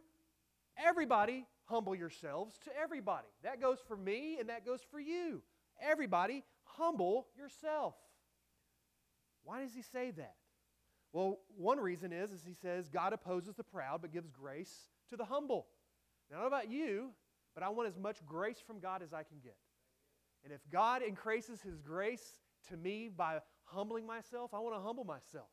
everybody 0.77 1.45
humble 1.65 1.95
yourselves 1.95 2.57
to 2.65 2.71
everybody. 2.81 3.27
That 3.43 3.61
goes 3.61 3.79
for 3.87 3.97
me 3.97 4.37
and 4.39 4.49
that 4.49 4.65
goes 4.65 4.81
for 4.91 4.99
you. 4.99 5.41
Everybody 5.81 6.43
humble 6.63 7.27
yourself. 7.37 7.95
Why 9.43 9.61
does 9.61 9.73
he 9.73 9.81
say 9.81 10.11
that? 10.11 10.35
Well, 11.13 11.39
one 11.55 11.79
reason 11.79 12.11
is, 12.11 12.31
is 12.31 12.43
he 12.45 12.53
says 12.53 12.89
God 12.89 13.13
opposes 13.13 13.55
the 13.55 13.63
proud 13.63 14.01
but 14.01 14.11
gives 14.11 14.29
grace 14.29 14.89
to 15.09 15.15
the 15.15 15.25
humble. 15.25 15.67
Now, 16.29 16.37
I 16.37 16.41
don't 16.41 16.51
know 16.51 16.57
about 16.57 16.71
you, 16.71 17.11
but 17.53 17.63
I 17.63 17.69
want 17.69 17.87
as 17.87 17.97
much 17.97 18.17
grace 18.25 18.57
from 18.65 18.79
God 18.79 19.01
as 19.01 19.13
I 19.13 19.23
can 19.23 19.37
get. 19.43 19.55
And 20.43 20.51
if 20.51 20.61
God 20.71 21.01
increases 21.01 21.61
his 21.61 21.79
grace 21.79 22.41
to 22.69 22.77
me 22.77 23.09
by 23.09 23.39
humbling 23.63 24.05
myself, 24.05 24.53
I 24.53 24.59
want 24.59 24.75
to 24.75 24.81
humble 24.81 25.03
myself. 25.03 25.47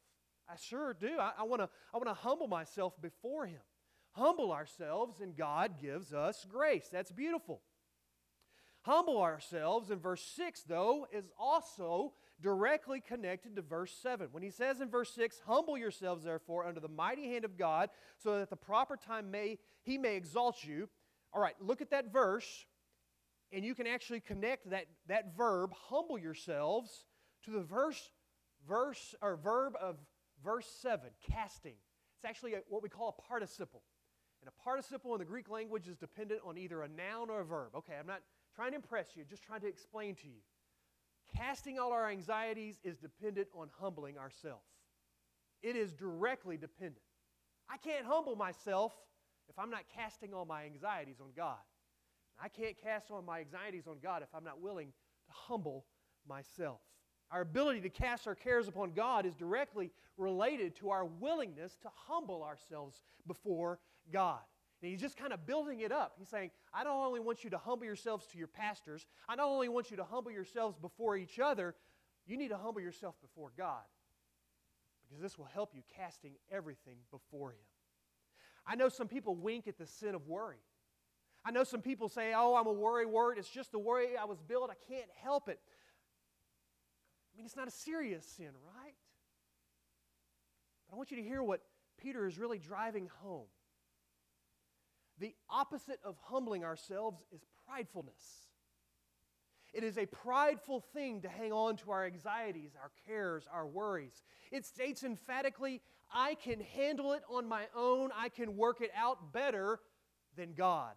I 0.48 0.56
sure 0.56 0.94
do. 0.94 1.18
I, 1.18 1.32
I 1.38 1.42
want 1.44 1.62
to 1.62 1.68
I 1.94 1.96
want 1.96 2.08
to 2.08 2.14
humble 2.14 2.48
myself 2.48 3.00
before 3.00 3.46
him. 3.46 3.60
Humble 4.12 4.52
ourselves, 4.52 5.20
and 5.20 5.36
God 5.36 5.80
gives 5.80 6.12
us 6.12 6.46
grace. 6.50 6.88
That's 6.92 7.10
beautiful. 7.10 7.62
Humble 8.82 9.20
ourselves 9.20 9.90
in 9.90 9.98
verse 10.00 10.22
6, 10.36 10.62
though, 10.64 11.06
is 11.12 11.30
also 11.38 12.14
directly 12.40 13.00
connected 13.00 13.56
to 13.56 13.62
verse 13.62 13.96
7. 14.02 14.28
When 14.32 14.42
he 14.42 14.50
says 14.50 14.80
in 14.80 14.90
verse 14.90 15.14
6, 15.14 15.40
Humble 15.46 15.78
yourselves, 15.78 16.24
therefore, 16.24 16.66
under 16.66 16.80
the 16.80 16.88
mighty 16.88 17.28
hand 17.28 17.44
of 17.44 17.56
God, 17.56 17.90
so 18.18 18.34
that 18.34 18.42
at 18.42 18.50
the 18.50 18.56
proper 18.56 18.96
time 18.96 19.30
may, 19.30 19.58
he 19.82 19.98
may 19.98 20.16
exalt 20.16 20.64
you. 20.64 20.88
All 21.32 21.40
right, 21.40 21.54
look 21.60 21.80
at 21.80 21.90
that 21.90 22.12
verse, 22.12 22.66
and 23.52 23.64
you 23.64 23.74
can 23.74 23.86
actually 23.86 24.20
connect 24.20 24.68
that, 24.70 24.86
that 25.06 25.36
verb, 25.36 25.70
humble 25.88 26.18
yourselves, 26.18 27.06
to 27.44 27.52
the 27.52 27.62
verse, 27.62 28.10
verse 28.68 29.14
or 29.22 29.36
verb 29.36 29.74
of 29.80 29.96
verse 30.44 30.66
7, 30.82 31.08
casting. 31.30 31.76
It's 32.16 32.28
actually 32.28 32.54
a, 32.54 32.60
what 32.68 32.82
we 32.82 32.88
call 32.88 33.16
a 33.16 33.22
participle. 33.22 33.82
And 34.42 34.48
a 34.48 34.62
participle 34.62 35.14
in 35.14 35.20
the 35.20 35.24
Greek 35.24 35.48
language 35.48 35.86
is 35.86 35.96
dependent 35.96 36.40
on 36.44 36.58
either 36.58 36.82
a 36.82 36.88
noun 36.88 37.30
or 37.30 37.40
a 37.40 37.44
verb. 37.44 37.70
Okay, 37.76 37.94
I'm 37.98 38.08
not 38.08 38.22
trying 38.54 38.70
to 38.70 38.76
impress 38.76 39.10
you, 39.14 39.24
just 39.24 39.44
trying 39.44 39.60
to 39.60 39.68
explain 39.68 40.16
to 40.16 40.26
you. 40.26 40.40
Casting 41.36 41.78
all 41.78 41.92
our 41.92 42.10
anxieties 42.10 42.80
is 42.82 42.96
dependent 42.96 43.48
on 43.54 43.68
humbling 43.78 44.18
ourselves. 44.18 44.66
It 45.62 45.76
is 45.76 45.92
directly 45.92 46.56
dependent. 46.56 47.04
I 47.70 47.76
can't 47.76 48.04
humble 48.04 48.34
myself 48.34 48.92
if 49.48 49.58
I'm 49.58 49.70
not 49.70 49.84
casting 49.94 50.34
all 50.34 50.44
my 50.44 50.64
anxieties 50.64 51.20
on 51.20 51.28
God. 51.36 51.62
I 52.42 52.48
can't 52.48 52.76
cast 52.76 53.10
all 53.10 53.22
my 53.22 53.40
anxieties 53.40 53.86
on 53.86 53.98
God 54.02 54.22
if 54.22 54.28
I'm 54.34 54.44
not 54.44 54.60
willing 54.60 54.88
to 54.88 55.32
humble 55.32 55.86
myself. 56.28 56.80
Our 57.32 57.40
ability 57.40 57.80
to 57.80 57.88
cast 57.88 58.28
our 58.28 58.34
cares 58.34 58.68
upon 58.68 58.92
God 58.92 59.24
is 59.24 59.34
directly 59.34 59.90
related 60.18 60.76
to 60.76 60.90
our 60.90 61.06
willingness 61.06 61.78
to 61.82 61.88
humble 62.06 62.42
ourselves 62.42 63.00
before 63.26 63.78
God. 64.12 64.40
And 64.82 64.90
he's 64.90 65.00
just 65.00 65.16
kind 65.16 65.32
of 65.32 65.46
building 65.46 65.80
it 65.80 65.92
up. 65.92 66.16
He's 66.18 66.28
saying, 66.28 66.50
I 66.74 66.84
don't 66.84 67.04
only 67.04 67.20
want 67.20 67.42
you 67.42 67.50
to 67.50 67.58
humble 67.58 67.86
yourselves 67.86 68.26
to 68.32 68.38
your 68.38 68.48
pastors, 68.48 69.06
I 69.28 69.36
not 69.36 69.46
only 69.46 69.68
want 69.70 69.90
you 69.90 69.96
to 69.96 70.04
humble 70.04 70.30
yourselves 70.30 70.76
before 70.76 71.16
each 71.16 71.38
other, 71.38 71.74
you 72.26 72.36
need 72.36 72.48
to 72.48 72.58
humble 72.58 72.80
yourself 72.80 73.14
before 73.22 73.52
God. 73.56 73.82
Because 75.08 75.22
this 75.22 75.38
will 75.38 75.46
help 75.46 75.70
you 75.74 75.82
casting 75.96 76.32
everything 76.50 76.96
before 77.10 77.52
Him. 77.52 77.64
I 78.66 78.76
know 78.76 78.88
some 78.88 79.08
people 79.08 79.34
wink 79.34 79.68
at 79.68 79.78
the 79.78 79.86
sin 79.86 80.14
of 80.14 80.26
worry. 80.26 80.60
I 81.44 81.50
know 81.50 81.64
some 81.64 81.80
people 81.80 82.08
say, 82.08 82.32
Oh, 82.36 82.54
I'm 82.54 82.66
a 82.66 82.74
worrywart. 82.74 83.38
It's 83.38 83.48
just 83.48 83.72
the 83.72 83.78
way 83.78 84.10
I 84.20 84.24
was 84.24 84.40
built. 84.40 84.70
I 84.70 84.92
can't 84.92 85.08
help 85.22 85.48
it. 85.48 85.58
Mean, 87.42 87.46
it's 87.46 87.56
not 87.56 87.66
a 87.66 87.72
serious 87.72 88.24
sin, 88.24 88.50
right? 88.76 88.94
But 90.86 90.94
I 90.94 90.96
want 90.96 91.10
you 91.10 91.16
to 91.16 91.24
hear 91.24 91.42
what 91.42 91.60
Peter 92.00 92.24
is 92.24 92.38
really 92.38 92.60
driving 92.60 93.10
home. 93.20 93.48
The 95.18 95.34
opposite 95.50 95.98
of 96.04 96.14
humbling 96.22 96.62
ourselves 96.62 97.24
is 97.34 97.40
pridefulness. 97.68 98.46
It 99.74 99.82
is 99.82 99.98
a 99.98 100.06
prideful 100.06 100.84
thing 100.94 101.22
to 101.22 101.28
hang 101.28 101.52
on 101.52 101.78
to 101.78 101.90
our 101.90 102.06
anxieties, 102.06 102.76
our 102.80 102.92
cares, 103.08 103.48
our 103.52 103.66
worries. 103.66 104.22
It 104.52 104.64
states 104.64 105.02
emphatically, 105.02 105.80
I 106.14 106.36
can 106.36 106.60
handle 106.60 107.12
it 107.12 107.24
on 107.28 107.48
my 107.48 107.64
own, 107.74 108.10
I 108.16 108.28
can 108.28 108.56
work 108.56 108.80
it 108.80 108.92
out 108.96 109.32
better 109.32 109.80
than 110.36 110.54
God. 110.54 110.92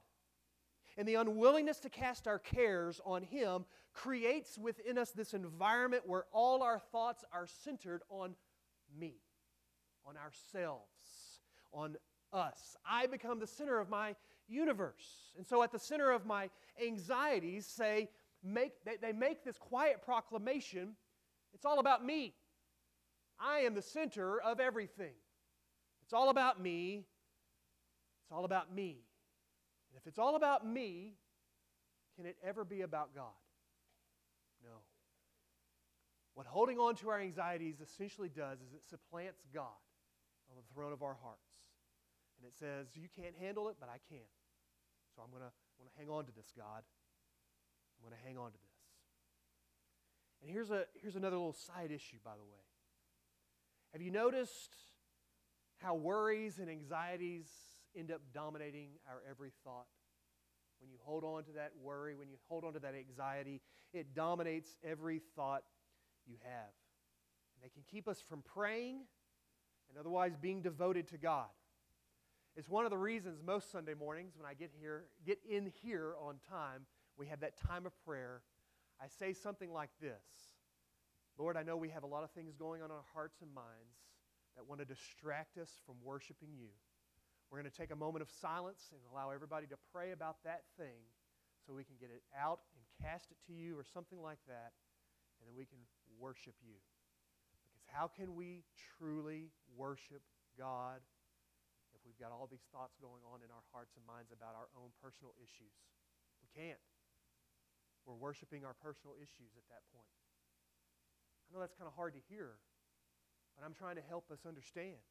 And 0.98 1.08
the 1.08 1.16
unwillingness 1.16 1.80
to 1.80 1.90
cast 1.90 2.28
our 2.28 2.40
cares 2.40 3.02
on 3.06 3.24
Him 3.24 3.66
creates 3.94 4.58
within 4.58 4.98
us 4.98 5.12
this 5.12 5.34
environment 5.34 6.04
where 6.06 6.26
all 6.32 6.64
our 6.64 6.80
thoughts 6.80 7.24
are 7.34 7.48
centered 7.48 8.02
on 8.10 8.36
me, 8.98 9.16
on 10.06 10.16
ourselves, 10.18 11.40
on 11.74 11.98
us. 12.32 12.78
I 12.90 13.08
become 13.08 13.40
the 13.40 13.48
center 13.48 13.80
of 13.80 13.90
my 13.90 14.16
universe. 14.48 15.34
And 15.38 15.46
so, 15.46 15.64
at 15.64 15.72
the 15.72 15.80
center 15.80 16.12
of 16.12 16.26
my 16.26 16.50
anxieties, 16.82 17.66
say, 17.66 18.10
make, 18.44 18.72
they, 18.86 18.96
they 19.02 19.12
make 19.12 19.44
this 19.44 19.58
quiet 19.58 20.02
proclamation 20.02 20.96
it's 21.56 21.66
all 21.66 21.80
about 21.80 22.06
me. 22.06 22.36
I 23.40 23.60
am 23.60 23.74
the 23.74 23.82
center 23.82 24.40
of 24.42 24.60
everything. 24.60 25.14
It's 26.04 26.14
all 26.14 26.30
about 26.30 26.62
me. 26.62 27.06
It's 28.24 28.32
all 28.32 28.44
about 28.44 28.74
me. 28.74 29.00
And 29.96 30.02
if 30.02 30.08
it's 30.08 30.20
all 30.20 30.36
about 30.36 30.68
me, 30.68 31.14
can 32.18 32.26
it 32.26 32.36
ever 32.44 32.66
be 32.66 32.82
about 32.82 33.16
God? 33.16 33.32
No. 34.62 34.84
What 36.34 36.48
holding 36.48 36.80
on 36.80 36.96
to 36.96 37.10
our 37.12 37.22
anxieties 37.22 37.80
essentially 37.80 38.28
does 38.28 38.60
is 38.60 38.74
it 38.74 38.84
supplants 38.84 39.46
God 39.54 39.80
on 40.52 40.58
the 40.58 40.74
throne 40.74 40.92
of 40.92 41.02
our 41.02 41.16
hearts. 41.24 41.64
And 42.38 42.46
it 42.46 42.54
says, 42.60 42.88
You 42.94 43.08
can't 43.16 43.36
handle 43.40 43.70
it, 43.70 43.78
but 43.80 43.88
I 43.88 44.00
can. 44.10 44.28
So 45.16 45.22
I'm 45.24 45.32
going 45.32 45.44
to 45.44 45.54
hang 45.98 46.10
on 46.10 46.26
to 46.26 46.32
this, 46.36 46.52
God. 46.58 46.84
I'm 46.84 48.10
going 48.10 48.20
to 48.22 48.28
hang 48.28 48.38
on 48.38 48.52
to 48.52 48.58
this. 48.58 48.76
And 50.42 50.52
here's, 50.52 50.72
a, 50.72 50.84
here's 51.02 51.16
another 51.16 51.38
little 51.38 51.54
side 51.54 51.90
issue, 51.90 52.18
by 52.22 52.34
the 52.36 52.44
way. 52.44 52.60
Have 53.94 54.02
you 54.02 54.12
noticed 54.12 54.76
how 55.78 55.96
worries 55.96 56.60
and 56.60 56.70
anxieties 56.70 57.48
end 57.98 58.12
up 58.12 58.22
dominating 58.34 58.90
our 59.08 59.22
every 59.30 59.52
thought? 59.64 59.88
When 60.80 60.90
you 60.90 60.98
hold 61.04 61.24
on 61.24 61.44
to 61.46 61.52
that 61.54 61.72
worry, 61.82 62.16
when 62.16 62.30
you 62.30 62.36
hold 62.48 62.64
on 62.64 62.74
to 62.74 62.80
that 62.80 62.94
anxiety, 62.96 63.62
it 63.94 64.14
dominates 64.14 64.76
every 64.84 65.22
thought 65.36 65.64
you 66.26 66.36
have. 66.44 66.74
And 67.56 67.64
they 67.64 67.70
can 67.70 67.84
keep 67.90 68.08
us 68.08 68.22
from 68.28 68.42
praying 68.42 69.02
and 69.90 69.98
otherwise 69.98 70.36
being 70.36 70.62
devoted 70.62 71.08
to 71.10 71.18
God. 71.18 71.48
It's 72.56 72.70
one 72.70 72.86
of 72.86 72.92
the 72.92 72.98
reasons 72.98 73.40
most 73.46 73.72
Sunday 73.72 73.94
mornings 73.94 74.34
when 74.38 74.50
I 74.50 74.54
get 74.54 74.72
here, 74.80 75.06
get 75.26 75.40
in 75.50 75.72
here 75.82 76.16
on 76.22 76.36
time, 76.50 76.86
we 77.18 77.28
have 77.28 77.42
that 77.42 77.58
time 77.58 77.86
of 77.86 77.94
prayer. 78.06 78.42
I 79.02 79.08
say 79.08 79.34
something 79.34 79.72
like 79.72 79.90
this 80.02 80.24
Lord, 81.38 81.58
I 81.58 81.64
know 81.64 81.76
we 81.76 81.90
have 81.90 82.04
a 82.04 82.08
lot 82.08 82.24
of 82.24 82.32
things 82.32 82.54
going 82.56 82.82
on 82.82 82.90
in 82.90 82.96
our 82.96 83.04
hearts 83.14 83.42
and 83.42 83.54
minds 83.54 84.00
that 84.56 84.66
want 84.66 84.80
to 84.80 84.86
distract 84.86 85.58
us 85.58 85.70
from 85.86 85.96
worshiping 86.02 86.50
you. 86.58 86.70
We're 87.50 87.62
going 87.62 87.70
to 87.70 87.78
take 87.78 87.92
a 87.92 87.98
moment 87.98 88.22
of 88.22 88.30
silence 88.30 88.90
and 88.92 89.00
allow 89.14 89.30
everybody 89.30 89.68
to 89.68 89.78
pray 89.94 90.12
about 90.12 90.42
that 90.44 90.66
thing 90.76 91.06
so 91.66 91.74
we 91.74 91.86
can 91.86 91.96
get 91.98 92.10
it 92.10 92.22
out 92.34 92.62
and 92.74 92.84
cast 93.02 93.30
it 93.32 93.38
to 93.50 93.54
you 93.54 93.78
or 93.78 93.86
something 93.86 94.22
like 94.22 94.42
that, 94.46 94.74
and 95.38 95.46
then 95.46 95.56
we 95.58 95.66
can 95.66 95.82
worship 96.18 96.54
you. 96.62 96.78
Because 97.66 97.86
how 97.90 98.10
can 98.10 98.34
we 98.38 98.66
truly 98.98 99.54
worship 99.74 100.22
God 100.58 101.02
if 101.94 102.02
we've 102.06 102.18
got 102.18 102.34
all 102.34 102.50
these 102.50 102.66
thoughts 102.70 102.98
going 103.02 103.22
on 103.30 103.42
in 103.42 103.50
our 103.50 103.66
hearts 103.74 103.98
and 103.98 104.04
minds 104.06 104.30
about 104.34 104.54
our 104.58 104.70
own 104.78 104.94
personal 105.02 105.34
issues? 105.42 105.74
We 106.42 106.50
can't. 106.54 106.82
We're 108.06 108.18
worshiping 108.18 108.62
our 108.62 108.78
personal 108.78 109.18
issues 109.18 109.58
at 109.58 109.66
that 109.74 109.82
point. 109.90 110.14
I 111.50 111.54
know 111.54 111.62
that's 111.62 111.74
kind 111.78 111.90
of 111.90 111.98
hard 111.98 112.14
to 112.14 112.22
hear, 112.30 112.62
but 113.58 113.66
I'm 113.66 113.74
trying 113.74 113.98
to 113.98 114.06
help 114.06 114.30
us 114.30 114.46
understand. 114.46 115.02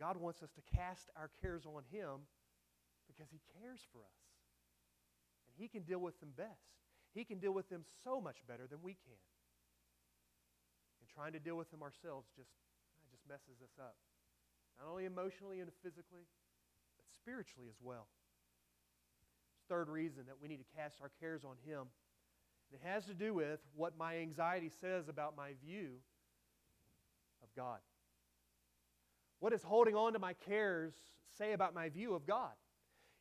God 0.00 0.16
wants 0.16 0.42
us 0.42 0.50
to 0.56 0.62
cast 0.74 1.10
our 1.14 1.28
cares 1.44 1.66
on 1.66 1.84
Him 1.92 2.24
because 3.06 3.28
He 3.30 3.40
cares 3.60 3.84
for 3.92 4.00
us. 4.00 4.20
And 5.44 5.52
He 5.60 5.68
can 5.68 5.82
deal 5.82 6.00
with 6.00 6.18
them 6.20 6.32
best. 6.34 6.72
He 7.12 7.24
can 7.24 7.38
deal 7.38 7.52
with 7.52 7.68
them 7.68 7.84
so 8.02 8.20
much 8.20 8.40
better 8.48 8.66
than 8.66 8.80
we 8.82 8.96
can. 8.96 9.20
And 11.00 11.06
trying 11.12 11.32
to 11.34 11.42
deal 11.42 11.56
with 11.56 11.70
them 11.70 11.82
ourselves 11.82 12.32
just, 12.34 12.50
just 13.12 13.28
messes 13.28 13.60
us 13.60 13.76
up. 13.78 13.96
Not 14.80 14.88
only 14.88 15.04
emotionally 15.04 15.60
and 15.60 15.68
physically, 15.82 16.24
but 16.96 17.04
spiritually 17.20 17.68
as 17.68 17.76
well. 17.82 18.08
Third 19.68 19.88
reason 19.88 20.24
that 20.26 20.40
we 20.40 20.48
need 20.48 20.64
to 20.64 20.70
cast 20.74 20.96
our 21.02 21.12
cares 21.20 21.44
on 21.44 21.60
Him 21.68 21.92
it 22.72 22.80
has 22.84 23.04
to 23.06 23.14
do 23.14 23.34
with 23.34 23.58
what 23.74 23.98
my 23.98 24.18
anxiety 24.18 24.70
says 24.80 25.08
about 25.08 25.36
my 25.36 25.52
view 25.64 25.98
of 27.42 27.48
God. 27.56 27.78
What 29.40 29.50
does 29.50 29.62
holding 29.62 29.96
on 29.96 30.12
to 30.12 30.18
my 30.18 30.34
cares 30.34 30.94
say 31.36 31.52
about 31.52 31.74
my 31.74 31.88
view 31.88 32.14
of 32.14 32.26
God? 32.26 32.52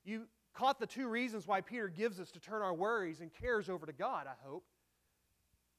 You 0.04 0.28
caught 0.54 0.80
the 0.80 0.88
two 0.88 1.08
reasons 1.08 1.48
why 1.48 1.62
Peter 1.62 1.88
gives 1.88 2.20
us 2.20 2.32
to 2.32 2.40
turn 2.40 2.62
our 2.62 2.74
worries 2.74 3.22
and 3.22 3.32
cares 3.34 3.70
over 3.70 3.86
to 3.86 3.94
God, 3.94 4.28
I 4.28 4.36
hope. 4.46 4.66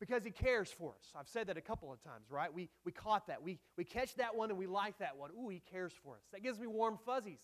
Because 0.01 0.25
he 0.25 0.31
cares 0.31 0.71
for 0.71 0.95
us. 0.99 1.13
I've 1.15 1.29
said 1.29 1.49
that 1.49 1.59
a 1.59 1.61
couple 1.61 1.93
of 1.93 2.03
times, 2.03 2.31
right? 2.31 2.53
We, 2.53 2.71
we 2.87 2.93
caught 2.93 3.27
that. 3.27 3.43
We, 3.43 3.59
we 3.77 3.85
catch 3.85 4.15
that 4.15 4.35
one 4.35 4.49
and 4.49 4.59
we 4.59 4.67
like 4.67 4.99
that 4.99 5.17
one. 5.19 5.31
Ooh, 5.39 5.51
he 5.51 5.63
cares 5.71 5.93
for 6.03 6.15
us. 6.15 6.23
That 6.33 6.43
gives 6.43 6.59
me 6.59 6.67
warm 6.67 6.99
fuzzies. 7.05 7.43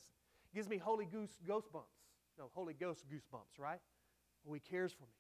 It 0.50 0.56
gives 0.56 0.68
me 0.68 0.78
Holy 0.78 1.04
Goose 1.04 1.37
ghost 1.46 1.70
bumps. 1.70 1.92
No, 2.38 2.50
Holy 2.54 2.74
Ghost 2.74 3.04
goosebumps, 3.11 3.59
right? 3.59 3.80
Oh, 4.48 4.52
he 4.52 4.61
cares 4.61 4.92
for 4.92 5.04
me. 5.04 5.14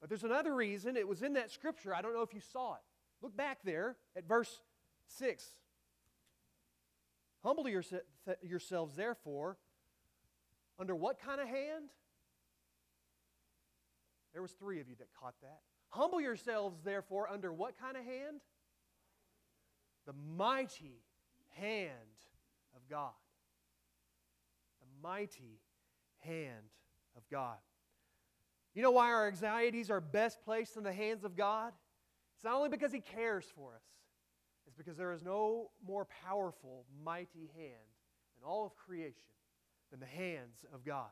But 0.00 0.08
there's 0.08 0.24
another 0.24 0.54
reason. 0.54 0.96
It 0.96 1.06
was 1.06 1.22
in 1.22 1.34
that 1.34 1.50
scripture. 1.50 1.94
I 1.94 2.02
don't 2.02 2.14
know 2.14 2.22
if 2.22 2.34
you 2.34 2.40
saw 2.40 2.74
it. 2.74 2.80
Look 3.22 3.36
back 3.36 3.58
there 3.64 3.96
at 4.16 4.26
verse 4.26 4.60
6. 5.18 5.44
Humble 7.44 7.68
yourselves, 7.68 8.94
therefore, 8.94 9.58
under 10.78 10.94
what 10.94 11.18
kind 11.18 11.40
of 11.40 11.48
hand? 11.48 11.90
There 14.32 14.42
was 14.42 14.52
three 14.52 14.80
of 14.80 14.88
you 14.88 14.94
that 14.98 15.08
caught 15.18 15.34
that. 15.42 15.60
Humble 15.88 16.20
yourselves, 16.20 16.78
therefore, 16.84 17.28
under 17.28 17.52
what 17.52 17.78
kind 17.78 17.96
of 17.96 18.04
hand? 18.04 18.40
The 20.06 20.14
mighty 20.36 21.02
hand 21.50 21.90
of 22.74 22.88
God. 22.88 23.12
The 24.80 24.86
mighty 25.08 25.60
hand 26.20 26.70
of 27.16 27.28
God. 27.30 27.58
You 28.74 28.82
know 28.82 28.92
why 28.92 29.10
our 29.10 29.26
anxieties 29.26 29.90
are 29.90 30.00
best 30.00 30.42
placed 30.44 30.76
in 30.76 30.82
the 30.82 30.92
hands 30.92 31.24
of 31.24 31.36
God? 31.36 31.72
It's 32.36 32.44
not 32.44 32.54
only 32.54 32.70
because 32.70 32.92
He 32.92 33.00
cares 33.00 33.44
for 33.54 33.74
us, 33.74 33.82
because 34.76 34.96
there 34.96 35.12
is 35.12 35.22
no 35.22 35.70
more 35.86 36.06
powerful, 36.24 36.84
mighty 37.04 37.50
hand 37.56 37.92
in 38.38 38.44
all 38.46 38.66
of 38.66 38.76
creation 38.76 39.28
than 39.90 40.00
the 40.00 40.06
hands 40.06 40.64
of 40.72 40.84
God. 40.84 41.10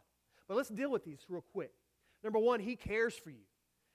But 0.48 0.56
let's 0.56 0.68
deal 0.68 0.90
with 0.90 1.04
these 1.04 1.20
real 1.28 1.44
quick. 1.52 1.72
Number 2.24 2.38
one, 2.38 2.60
He 2.60 2.76
cares 2.76 3.14
for 3.14 3.30
you. 3.30 3.44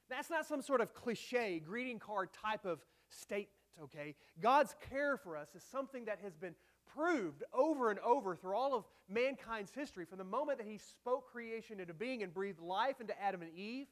That's 0.10 0.30
not 0.30 0.46
some 0.46 0.62
sort 0.62 0.82
of 0.82 0.94
cliche, 0.94 1.60
greeting 1.60 2.00
card 2.00 2.30
type 2.34 2.66
of 2.66 2.80
statement, 3.10 3.50
okay? 3.84 4.16
God's 4.40 4.76
care 4.90 5.18
for 5.18 5.36
us 5.36 5.50
is 5.56 5.64
something 5.64 6.06
that 6.06 6.20
has 6.24 6.36
been 6.36 6.56
proved 6.96 7.44
over 7.54 7.90
and 7.90 8.00
over 8.00 8.36
through 8.36 8.56
all 8.56 8.76
of 8.76 8.86
mankind's 9.10 9.72
history, 9.72 10.06
from 10.06 10.18
the 10.18 10.24
moment 10.24 10.60
that 10.60 10.68
he 10.68 10.78
spoke 10.78 11.32
creation 11.32 11.80
into 11.80 11.94
being 11.94 12.24
and 12.24 12.34
breathed 12.34 12.60
life 12.60 13.02
into 13.02 13.20
Adam 13.22 13.42
and 13.42 13.52
Eve, 13.54 13.88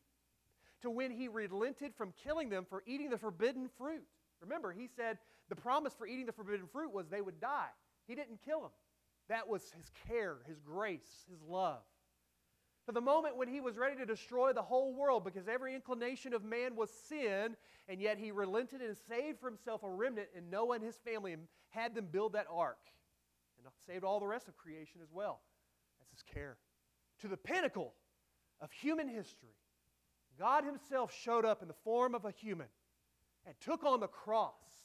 to 0.81 0.89
when 0.89 1.11
he 1.11 1.27
relented 1.27 1.93
from 1.95 2.13
killing 2.23 2.49
them 2.49 2.65
for 2.69 2.83
eating 2.85 3.09
the 3.09 3.17
forbidden 3.17 3.69
fruit. 3.77 4.03
Remember, 4.41 4.71
he 4.71 4.87
said 4.87 5.17
the 5.49 5.55
promise 5.55 5.93
for 5.93 6.07
eating 6.07 6.25
the 6.25 6.31
forbidden 6.31 6.67
fruit 6.67 6.91
was 6.93 7.07
they 7.07 7.21
would 7.21 7.39
die. 7.39 7.69
He 8.07 8.15
didn't 8.15 8.39
kill 8.43 8.61
them. 8.61 8.71
That 9.29 9.47
was 9.47 9.71
his 9.75 9.89
care, 10.07 10.37
his 10.47 10.59
grace, 10.59 11.25
his 11.29 11.41
love. 11.41 11.81
To 12.85 12.91
the 12.91 13.01
moment 13.01 13.37
when 13.37 13.47
he 13.47 13.61
was 13.61 13.77
ready 13.77 13.95
to 13.97 14.05
destroy 14.05 14.51
the 14.51 14.61
whole 14.61 14.93
world 14.93 15.23
because 15.23 15.47
every 15.47 15.73
inclination 15.73 16.33
of 16.33 16.43
man 16.43 16.75
was 16.75 16.89
sin, 17.07 17.55
and 17.87 18.01
yet 18.01 18.17
he 18.17 18.31
relented 18.31 18.81
and 18.81 18.97
saved 19.07 19.39
for 19.39 19.47
himself 19.47 19.83
a 19.83 19.89
remnant 19.89 20.27
and 20.35 20.51
Noah 20.51 20.75
and 20.75 20.83
his 20.83 20.97
family 20.97 21.31
and 21.31 21.43
had 21.69 21.95
them 21.95 22.07
build 22.11 22.33
that 22.33 22.47
ark 22.51 22.79
and 23.57 23.65
saved 23.87 24.03
all 24.03 24.19
the 24.19 24.27
rest 24.27 24.49
of 24.49 24.57
creation 24.57 24.99
as 25.01 25.09
well. 25.13 25.39
That's 25.99 26.11
his 26.11 26.23
care. 26.23 26.57
To 27.21 27.29
the 27.29 27.37
pinnacle 27.37 27.93
of 28.59 28.71
human 28.71 29.07
history, 29.07 29.55
God 30.37 30.65
himself 30.65 31.13
showed 31.13 31.45
up 31.45 31.61
in 31.61 31.67
the 31.67 31.73
form 31.85 32.15
of 32.15 32.25
a 32.25 32.31
human 32.31 32.67
and 33.45 33.55
took 33.61 33.85
on 33.85 33.99
the 33.99 34.07
cross 34.07 34.82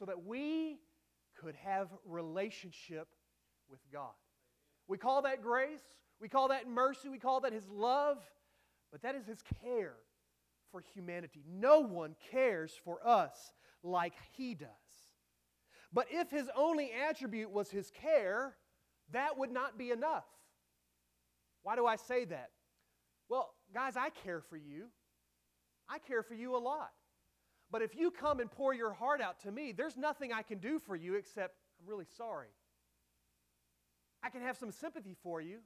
so 0.00 0.06
that 0.06 0.24
we 0.24 0.78
could 1.38 1.54
have 1.56 1.88
relationship 2.06 3.06
with 3.70 3.80
God. 3.92 4.14
We 4.88 4.96
call 4.96 5.22
that 5.22 5.42
grace, 5.42 5.82
we 6.20 6.28
call 6.28 6.48
that 6.48 6.66
mercy, 6.66 7.10
we 7.10 7.18
call 7.18 7.40
that 7.42 7.52
his 7.52 7.68
love, 7.68 8.18
but 8.90 9.02
that 9.02 9.14
is 9.14 9.26
his 9.26 9.42
care 9.62 9.94
for 10.72 10.82
humanity. 10.94 11.44
No 11.46 11.80
one 11.80 12.16
cares 12.32 12.72
for 12.82 13.06
us 13.06 13.52
like 13.82 14.14
he 14.32 14.54
does. 14.54 14.68
But 15.92 16.06
if 16.10 16.30
his 16.30 16.48
only 16.56 16.90
attribute 17.08 17.50
was 17.50 17.70
his 17.70 17.90
care, 17.90 18.54
that 19.12 19.36
would 19.36 19.52
not 19.52 19.76
be 19.76 19.90
enough. 19.90 20.24
Why 21.62 21.76
do 21.76 21.84
I 21.84 21.96
say 21.96 22.24
that? 22.24 22.50
Well, 23.28 23.50
guys, 23.74 23.96
I 23.96 24.08
care 24.24 24.40
for 24.40 24.56
you. 24.56 24.86
I 25.88 25.98
care 25.98 26.22
for 26.22 26.34
you 26.34 26.56
a 26.56 26.58
lot. 26.58 26.90
But 27.70 27.82
if 27.82 27.94
you 27.94 28.10
come 28.10 28.40
and 28.40 28.50
pour 28.50 28.74
your 28.74 28.92
heart 28.92 29.20
out 29.20 29.40
to 29.40 29.52
me, 29.52 29.72
there's 29.72 29.96
nothing 29.96 30.32
I 30.32 30.42
can 30.42 30.58
do 30.58 30.78
for 30.78 30.96
you 30.96 31.14
except 31.14 31.54
I'm 31.80 31.88
really 31.88 32.06
sorry. 32.16 32.48
I 34.22 34.28
can 34.28 34.42
have 34.42 34.56
some 34.56 34.72
sympathy 34.72 35.16
for 35.22 35.40
you. 35.40 35.58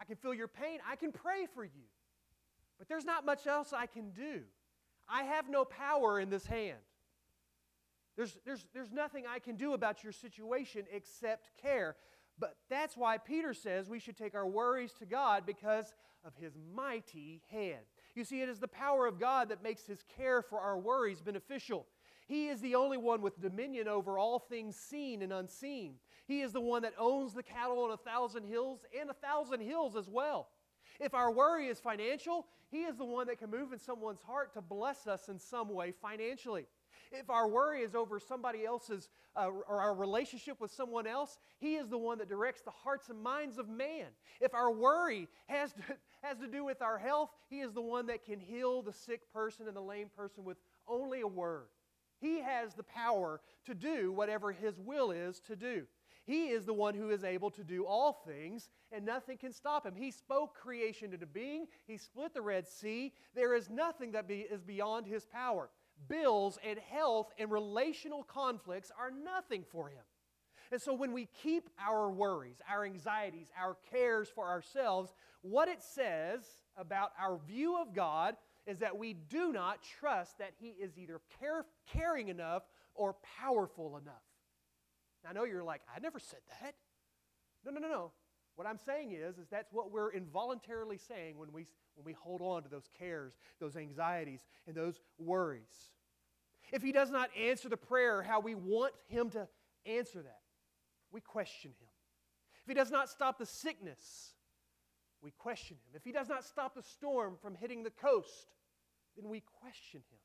I 0.00 0.04
can 0.04 0.16
feel 0.16 0.34
your 0.34 0.48
pain. 0.48 0.78
I 0.88 0.96
can 0.96 1.12
pray 1.12 1.46
for 1.54 1.64
you. 1.64 1.88
But 2.78 2.88
there's 2.88 3.04
not 3.04 3.26
much 3.26 3.46
else 3.46 3.72
I 3.72 3.86
can 3.86 4.10
do. 4.10 4.40
I 5.08 5.24
have 5.24 5.48
no 5.50 5.64
power 5.64 6.18
in 6.18 6.30
this 6.30 6.46
hand. 6.46 6.78
There's, 8.16 8.36
there's, 8.44 8.66
there's 8.72 8.90
nothing 8.90 9.24
I 9.28 9.38
can 9.38 9.56
do 9.56 9.74
about 9.74 10.02
your 10.02 10.12
situation 10.12 10.84
except 10.92 11.50
care. 11.60 11.96
But 12.38 12.56
that's 12.70 12.96
why 12.96 13.18
Peter 13.18 13.52
says 13.52 13.88
we 13.88 13.98
should 13.98 14.16
take 14.16 14.34
our 14.34 14.46
worries 14.46 14.92
to 14.94 15.06
God 15.06 15.44
because 15.44 15.94
of 16.24 16.34
his 16.36 16.54
mighty 16.74 17.42
hand. 17.50 17.84
You 18.20 18.24
see, 18.24 18.42
it 18.42 18.50
is 18.50 18.58
the 18.58 18.68
power 18.68 19.06
of 19.06 19.18
God 19.18 19.48
that 19.48 19.62
makes 19.62 19.86
his 19.86 20.04
care 20.14 20.42
for 20.42 20.60
our 20.60 20.78
worries 20.78 21.22
beneficial. 21.22 21.86
He 22.26 22.48
is 22.48 22.60
the 22.60 22.74
only 22.74 22.98
one 22.98 23.22
with 23.22 23.40
dominion 23.40 23.88
over 23.88 24.18
all 24.18 24.38
things 24.38 24.76
seen 24.76 25.22
and 25.22 25.32
unseen. 25.32 25.94
He 26.26 26.42
is 26.42 26.52
the 26.52 26.60
one 26.60 26.82
that 26.82 26.92
owns 26.98 27.32
the 27.32 27.42
cattle 27.42 27.82
on 27.82 27.92
a 27.92 27.96
thousand 27.96 28.44
hills 28.44 28.84
and 29.00 29.08
a 29.08 29.14
thousand 29.14 29.62
hills 29.62 29.96
as 29.96 30.06
well. 30.06 30.48
If 31.00 31.14
our 31.14 31.32
worry 31.32 31.68
is 31.68 31.80
financial, 31.80 32.46
He 32.70 32.82
is 32.82 32.98
the 32.98 33.06
one 33.06 33.26
that 33.28 33.38
can 33.38 33.50
move 33.50 33.72
in 33.72 33.78
someone's 33.78 34.20
heart 34.20 34.52
to 34.52 34.60
bless 34.60 35.06
us 35.06 35.30
in 35.30 35.38
some 35.38 35.70
way 35.70 35.90
financially. 35.90 36.66
If 37.12 37.30
our 37.30 37.48
worry 37.48 37.80
is 37.80 37.94
over 37.94 38.20
somebody 38.20 38.66
else's 38.66 39.08
uh, 39.34 39.48
or 39.48 39.80
our 39.80 39.94
relationship 39.94 40.60
with 40.60 40.70
someone 40.70 41.06
else, 41.06 41.38
He 41.58 41.76
is 41.76 41.88
the 41.88 41.98
one 41.98 42.18
that 42.18 42.28
directs 42.28 42.60
the 42.60 42.70
hearts 42.70 43.08
and 43.08 43.20
minds 43.20 43.56
of 43.56 43.68
man. 43.68 44.08
If 44.42 44.52
our 44.52 44.70
worry 44.70 45.26
has 45.46 45.72
to, 45.88 45.96
has 46.22 46.38
to 46.38 46.46
do 46.46 46.64
with 46.64 46.82
our 46.82 46.98
health, 46.98 47.30
He 47.48 47.60
is 47.60 47.72
the 47.72 47.80
one 47.80 48.06
that 48.06 48.24
can 48.24 48.40
heal 48.40 48.82
the 48.82 48.92
sick 48.92 49.32
person 49.32 49.66
and 49.66 49.76
the 49.76 49.80
lame 49.80 50.10
person 50.14 50.44
with 50.44 50.58
only 50.86 51.20
a 51.20 51.26
word. 51.26 51.66
He 52.20 52.40
has 52.40 52.74
the 52.74 52.82
power 52.82 53.40
to 53.66 53.74
do 53.74 54.12
whatever 54.12 54.52
His 54.52 54.78
will 54.78 55.10
is 55.10 55.40
to 55.40 55.56
do. 55.56 55.86
He 56.24 56.48
is 56.48 56.66
the 56.66 56.74
one 56.74 56.94
who 56.94 57.10
is 57.10 57.24
able 57.24 57.50
to 57.50 57.64
do 57.64 57.86
all 57.86 58.22
things, 58.26 58.68
and 58.92 59.04
nothing 59.04 59.38
can 59.38 59.52
stop 59.52 59.86
Him. 59.86 59.94
He 59.96 60.10
spoke 60.10 60.54
creation 60.54 61.12
into 61.12 61.26
being, 61.26 61.66
He 61.86 61.96
split 61.96 62.34
the 62.34 62.42
Red 62.42 62.68
Sea. 62.68 63.12
There 63.34 63.54
is 63.54 63.70
nothing 63.70 64.12
that 64.12 64.28
be, 64.28 64.40
is 64.40 64.62
beyond 64.62 65.06
His 65.06 65.24
power. 65.24 65.70
Bills 66.08 66.58
and 66.64 66.78
health 66.78 67.32
and 67.38 67.50
relational 67.50 68.22
conflicts 68.22 68.92
are 68.98 69.10
nothing 69.10 69.64
for 69.70 69.88
Him. 69.88 70.02
And 70.72 70.80
so 70.80 70.94
when 70.94 71.12
we 71.12 71.28
keep 71.42 71.68
our 71.84 72.10
worries, 72.10 72.60
our 72.70 72.84
anxieties, 72.84 73.48
our 73.60 73.76
cares 73.90 74.28
for 74.28 74.46
ourselves, 74.46 75.12
what 75.42 75.68
it 75.68 75.82
says 75.82 76.42
about 76.76 77.10
our 77.20 77.38
view 77.48 77.80
of 77.80 77.92
God 77.92 78.36
is 78.66 78.78
that 78.78 78.96
we 78.96 79.14
do 79.14 79.52
not 79.52 79.80
trust 79.82 80.38
that 80.38 80.52
He 80.60 80.68
is 80.68 80.96
either 80.96 81.20
care, 81.40 81.64
caring 81.92 82.28
enough 82.28 82.62
or 82.94 83.16
powerful 83.40 83.96
enough. 83.96 84.22
Now, 85.24 85.30
I 85.30 85.32
know 85.32 85.44
you're 85.44 85.64
like, 85.64 85.82
I 85.94 85.98
never 85.98 86.18
said 86.18 86.40
that. 86.62 86.74
No, 87.64 87.72
no, 87.72 87.80
no, 87.80 87.88
no. 87.88 88.12
What 88.54 88.66
I'm 88.66 88.78
saying 88.78 89.12
is, 89.12 89.38
is 89.38 89.48
that's 89.48 89.72
what 89.72 89.90
we're 89.90 90.12
involuntarily 90.12 90.98
saying 90.98 91.38
when 91.38 91.52
we, 91.52 91.66
when 91.94 92.04
we 92.04 92.12
hold 92.12 92.42
on 92.42 92.62
to 92.62 92.68
those 92.68 92.88
cares, 92.98 93.32
those 93.58 93.76
anxieties, 93.76 94.40
and 94.66 94.76
those 94.76 95.00
worries. 95.18 95.92
If 96.72 96.82
He 96.82 96.92
does 96.92 97.10
not 97.10 97.30
answer 97.36 97.68
the 97.68 97.76
prayer 97.76 98.22
how 98.22 98.40
we 98.40 98.54
want 98.54 98.92
Him 99.08 99.30
to 99.30 99.48
answer 99.86 100.22
that, 100.22 100.40
we 101.12 101.20
question 101.20 101.70
Him. 101.70 101.88
If 102.62 102.68
He 102.68 102.74
does 102.74 102.90
not 102.90 103.08
stop 103.08 103.38
the 103.38 103.46
sickness, 103.46 104.34
we 105.22 105.30
question 105.32 105.76
him. 105.76 105.94
If 105.94 106.04
he 106.04 106.12
does 106.12 106.28
not 106.28 106.44
stop 106.44 106.74
the 106.74 106.82
storm 106.82 107.36
from 107.40 107.54
hitting 107.54 107.82
the 107.82 107.90
coast, 107.90 108.54
then 109.16 109.28
we 109.28 109.42
question 109.60 110.00
him. 110.10 110.18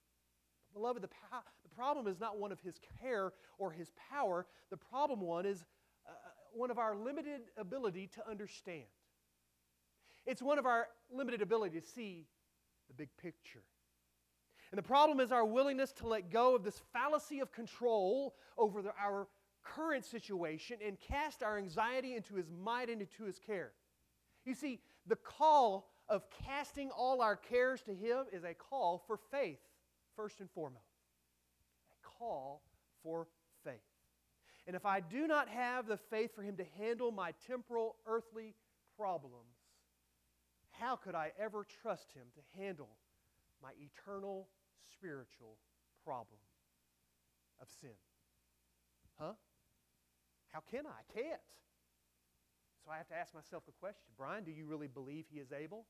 But 0.74 0.80
beloved, 0.80 1.04
the, 1.04 1.10
po- 1.10 1.44
the 1.64 1.76
problem 1.76 2.08
is 2.08 2.20
not 2.20 2.40
one 2.40 2.52
of 2.52 2.60
his 2.62 2.80
care 3.02 3.34
or 3.58 3.72
his 3.72 3.92
power. 4.10 4.46
The 4.70 4.78
problem 4.78 5.22
one 5.22 5.46
is 5.46 5.66
uh, 6.08 6.12
one 6.54 6.72
of 6.72 6.78
our 6.78 6.96
limited 6.96 7.42
ability 7.58 8.08
to 8.16 8.30
understand. 8.30 8.86
It's 10.26 10.42
one 10.42 10.58
of 10.58 10.66
our 10.66 10.88
limited 11.12 11.42
ability 11.42 11.80
to 11.80 11.86
see 11.86 12.26
the 12.88 12.94
big 12.94 13.10
picture. 13.22 13.64
And 14.72 14.78
the 14.78 14.84
problem 14.84 15.20
is 15.20 15.32
our 15.32 15.46
willingness 15.46 15.92
to 15.94 16.08
let 16.08 16.32
go 16.32 16.56
of 16.56 16.64
this 16.64 16.82
fallacy 16.92 17.40
of 17.40 17.52
control 17.52 18.36
over 18.58 18.82
the, 18.82 18.92
our 19.00 19.28
current 19.66 20.06
situation 20.06 20.78
and 20.86 21.00
cast 21.00 21.44
our 21.44 21.58
anxiety 21.58 22.16
into 22.16 22.36
his 22.36 22.50
might 22.64 22.90
and 22.90 23.02
into 23.02 23.24
his 23.26 23.40
care. 23.40 23.72
You 24.46 24.54
see, 24.54 24.80
the 25.08 25.16
call 25.16 25.90
of 26.08 26.24
casting 26.46 26.92
all 26.92 27.22
our 27.22 27.36
cares 27.36 27.82
to 27.84 27.94
Him 27.94 28.26
is 28.32 28.44
a 28.44 28.54
call 28.54 29.04
for 29.08 29.18
faith, 29.32 29.60
first 30.16 30.40
and 30.40 30.50
foremost. 30.52 30.86
A 31.92 32.20
call 32.20 32.62
for 33.04 33.28
faith. 33.64 33.74
And 34.68 34.76
if 34.76 34.86
I 34.86 35.00
do 35.00 35.28
not 35.28 35.48
have 35.50 35.88
the 35.88 35.98
faith 35.98 36.36
for 36.36 36.44
Him 36.44 36.58
to 36.58 36.66
handle 36.78 37.12
my 37.12 37.34
temporal, 37.48 37.96
earthly 38.06 38.54
problems, 38.98 39.58
how 40.72 40.96
could 40.96 41.16
I 41.16 41.32
ever 41.40 41.66
trust 41.82 42.14
Him 42.14 42.26
to 42.36 42.62
handle 42.62 42.90
my 43.62 43.72
eternal, 43.80 44.48
spiritual 44.92 45.58
problem 46.04 46.40
of 47.62 47.68
sin? 47.82 47.92
Huh? 49.20 49.34
How 50.56 50.64
can 50.72 50.86
I? 50.88 51.04
I 51.04 51.04
can't. 51.12 51.42
So 52.86 52.90
I 52.90 52.96
have 52.96 53.10
to 53.10 53.16
ask 53.16 53.36
myself 53.36 53.66
the 53.66 53.74
question 53.74 54.08
Brian, 54.18 54.46
do 54.46 54.52
you 54.52 54.66
really 54.66 54.88
believe 54.88 55.26
he 55.30 55.40
is 55.40 55.52
able? 55.52 55.86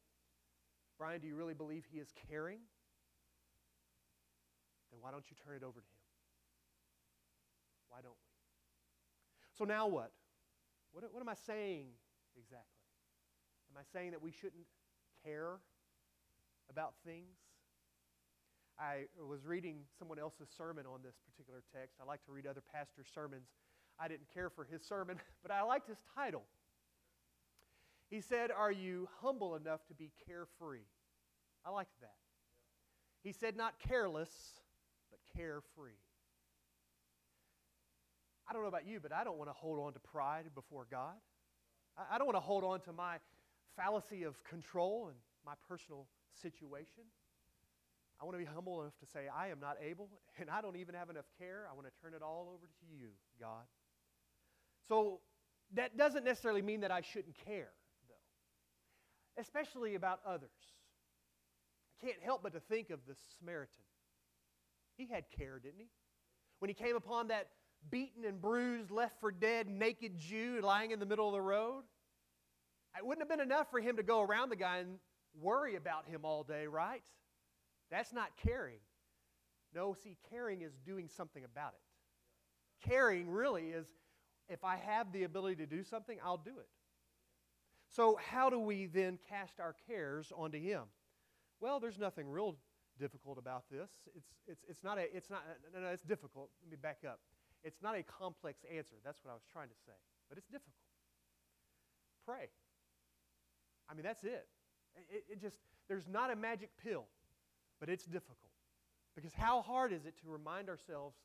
Brian, 0.97 1.21
do 1.21 1.27
you 1.27 1.35
really 1.35 1.53
believe 1.53 1.83
he 1.91 1.99
is 1.99 2.11
caring? 2.31 2.57
Then 4.89 5.01
why 5.01 5.11
don't 5.11 5.29
you 5.29 5.37
turn 5.45 5.55
it 5.55 5.61
over 5.61 5.79
to 5.79 5.85
him? 5.85 6.05
Why 7.89 7.99
don't 8.01 8.17
we? 8.17 8.33
So 9.55 9.65
now 9.65 9.85
what? 9.85 10.11
What, 10.93 11.03
what 11.13 11.21
am 11.21 11.29
I 11.29 11.35
saying 11.45 11.89
exactly? 12.35 12.81
Am 13.69 13.77
I 13.77 13.85
saying 13.93 14.11
that 14.11 14.21
we 14.21 14.31
shouldn't 14.31 14.65
care 15.23 15.59
about 16.71 16.95
things? 17.05 17.37
I 18.79 19.05
was 19.21 19.45
reading 19.45 19.81
someone 19.99 20.17
else's 20.17 20.49
sermon 20.57 20.85
on 20.91 21.01
this 21.03 21.15
particular 21.29 21.61
text. 21.71 21.97
I 22.01 22.05
like 22.05 22.25
to 22.25 22.31
read 22.31 22.47
other 22.47 22.63
pastors' 22.73 23.07
sermons. 23.13 23.47
I 23.99 24.07
didn't 24.07 24.27
care 24.33 24.49
for 24.49 24.63
his 24.65 24.81
sermon, 24.81 25.19
but 25.41 25.51
I 25.51 25.63
liked 25.63 25.87
his 25.87 25.97
title. 26.15 26.43
He 28.09 28.21
said, 28.21 28.51
Are 28.51 28.71
you 28.71 29.07
humble 29.21 29.55
enough 29.55 29.85
to 29.87 29.93
be 29.93 30.11
carefree? 30.27 30.85
I 31.65 31.71
liked 31.71 31.99
that. 32.01 32.15
He 33.23 33.31
said, 33.31 33.57
Not 33.57 33.79
careless, 33.79 34.29
but 35.09 35.19
carefree. 35.35 35.91
I 38.47 38.53
don't 38.53 38.61
know 38.61 38.67
about 38.67 38.85
you, 38.85 38.99
but 38.99 39.11
I 39.11 39.23
don't 39.23 39.37
want 39.37 39.49
to 39.49 39.53
hold 39.53 39.79
on 39.79 39.93
to 39.93 39.99
pride 39.99 40.45
before 40.53 40.85
God. 40.89 41.15
I 42.11 42.17
don't 42.17 42.27
want 42.27 42.35
to 42.35 42.41
hold 42.41 42.63
on 42.63 42.81
to 42.81 42.93
my 42.93 43.17
fallacy 43.75 44.23
of 44.23 44.43
control 44.43 45.07
and 45.07 45.17
my 45.45 45.53
personal 45.67 46.07
situation. 46.41 47.03
I 48.21 48.25
want 48.25 48.35
to 48.35 48.39
be 48.39 48.45
humble 48.45 48.81
enough 48.81 48.97
to 48.99 49.05
say, 49.05 49.27
I 49.27 49.47
am 49.47 49.59
not 49.59 49.77
able, 49.81 50.09
and 50.39 50.49
I 50.49 50.61
don't 50.61 50.75
even 50.75 50.95
have 50.95 51.09
enough 51.09 51.25
care. 51.39 51.67
I 51.69 51.73
want 51.73 51.87
to 51.87 51.93
turn 52.01 52.13
it 52.13 52.21
all 52.21 52.51
over 52.53 52.67
to 52.67 52.85
you, 52.85 53.09
God. 53.39 53.65
So 54.87 55.19
that 55.73 55.97
doesn't 55.97 56.23
necessarily 56.23 56.61
mean 56.61 56.81
that 56.81 56.91
I 56.91 57.01
shouldn't 57.01 57.35
care 57.45 57.71
though, 58.07 59.41
especially 59.41 59.95
about 59.95 60.19
others. 60.25 60.49
I 62.01 62.05
can't 62.05 62.21
help 62.23 62.43
but 62.43 62.53
to 62.53 62.59
think 62.59 62.89
of 62.89 62.99
the 63.07 63.15
Samaritan. 63.37 63.83
He 64.97 65.07
had 65.07 65.25
care, 65.37 65.59
didn't 65.59 65.79
he? 65.79 65.89
When 66.59 66.69
he 66.69 66.75
came 66.75 66.95
upon 66.95 67.27
that 67.27 67.49
beaten 67.89 68.25
and 68.25 68.41
bruised, 68.41 68.91
left 68.91 69.19
for 69.19 69.31
dead, 69.31 69.67
naked 69.67 70.17
Jew 70.17 70.59
lying 70.61 70.91
in 70.91 70.99
the 70.99 71.05
middle 71.05 71.27
of 71.27 71.33
the 71.33 71.41
road, 71.41 71.83
it 72.97 73.05
wouldn't 73.05 73.21
have 73.21 73.37
been 73.37 73.45
enough 73.45 73.69
for 73.69 73.79
him 73.79 73.97
to 73.97 74.03
go 74.03 74.21
around 74.21 74.49
the 74.49 74.55
guy 74.55 74.77
and 74.77 74.99
worry 75.41 75.75
about 75.75 76.07
him 76.07 76.21
all 76.23 76.43
day, 76.43 76.65
right? 76.67 77.03
That's 77.91 78.13
not 78.13 78.29
caring. 78.37 78.79
No, 79.73 79.93
see, 79.93 80.17
caring 80.29 80.61
is 80.61 80.71
doing 80.85 81.09
something 81.09 81.43
about 81.43 81.73
it. 81.73 82.89
Caring 82.89 83.29
really 83.29 83.63
is 83.63 83.87
if 84.49 84.63
I 84.63 84.77
have 84.77 85.11
the 85.11 85.23
ability 85.23 85.55
to 85.57 85.65
do 85.65 85.83
something, 85.83 86.17
I'll 86.23 86.37
do 86.37 86.51
it. 86.59 86.69
So, 87.87 88.19
how 88.31 88.49
do 88.49 88.59
we 88.59 88.87
then 88.87 89.19
cast 89.29 89.59
our 89.59 89.75
cares 89.87 90.31
onto 90.35 90.59
Him? 90.59 90.83
Well, 91.61 91.79
there's 91.79 91.99
nothing 91.99 92.29
real 92.29 92.57
difficult 92.99 93.37
about 93.37 93.63
this. 93.69 93.89
It's, 94.15 94.27
it's, 94.47 94.63
it's 94.67 94.83
not 94.83 94.97
a, 94.97 95.15
it's 95.15 95.29
not, 95.29 95.43
no, 95.73 95.81
no, 95.81 95.87
it's 95.87 96.03
difficult. 96.03 96.49
Let 96.63 96.71
me 96.71 96.77
back 96.81 96.99
up. 97.07 97.19
It's 97.63 97.81
not 97.81 97.97
a 97.97 98.03
complex 98.03 98.63
answer. 98.75 98.95
That's 99.03 99.23
what 99.23 99.31
I 99.31 99.33
was 99.33 99.43
trying 99.51 99.69
to 99.69 99.75
say. 99.85 99.97
But 100.29 100.37
it's 100.37 100.47
difficult. 100.47 100.75
Pray. 102.25 102.49
I 103.89 103.93
mean, 103.93 104.03
that's 104.03 104.23
it. 104.23 104.47
It, 105.11 105.25
it 105.29 105.41
just, 105.41 105.59
there's 105.87 106.07
not 106.07 106.31
a 106.31 106.35
magic 106.35 106.69
pill, 106.83 107.05
but 107.79 107.89
it's 107.89 108.05
difficult. 108.05 108.37
Because 109.15 109.33
how 109.33 109.61
hard 109.61 109.93
is 109.93 110.05
it 110.05 110.17
to 110.21 110.29
remind 110.29 110.69
ourselves 110.69 111.15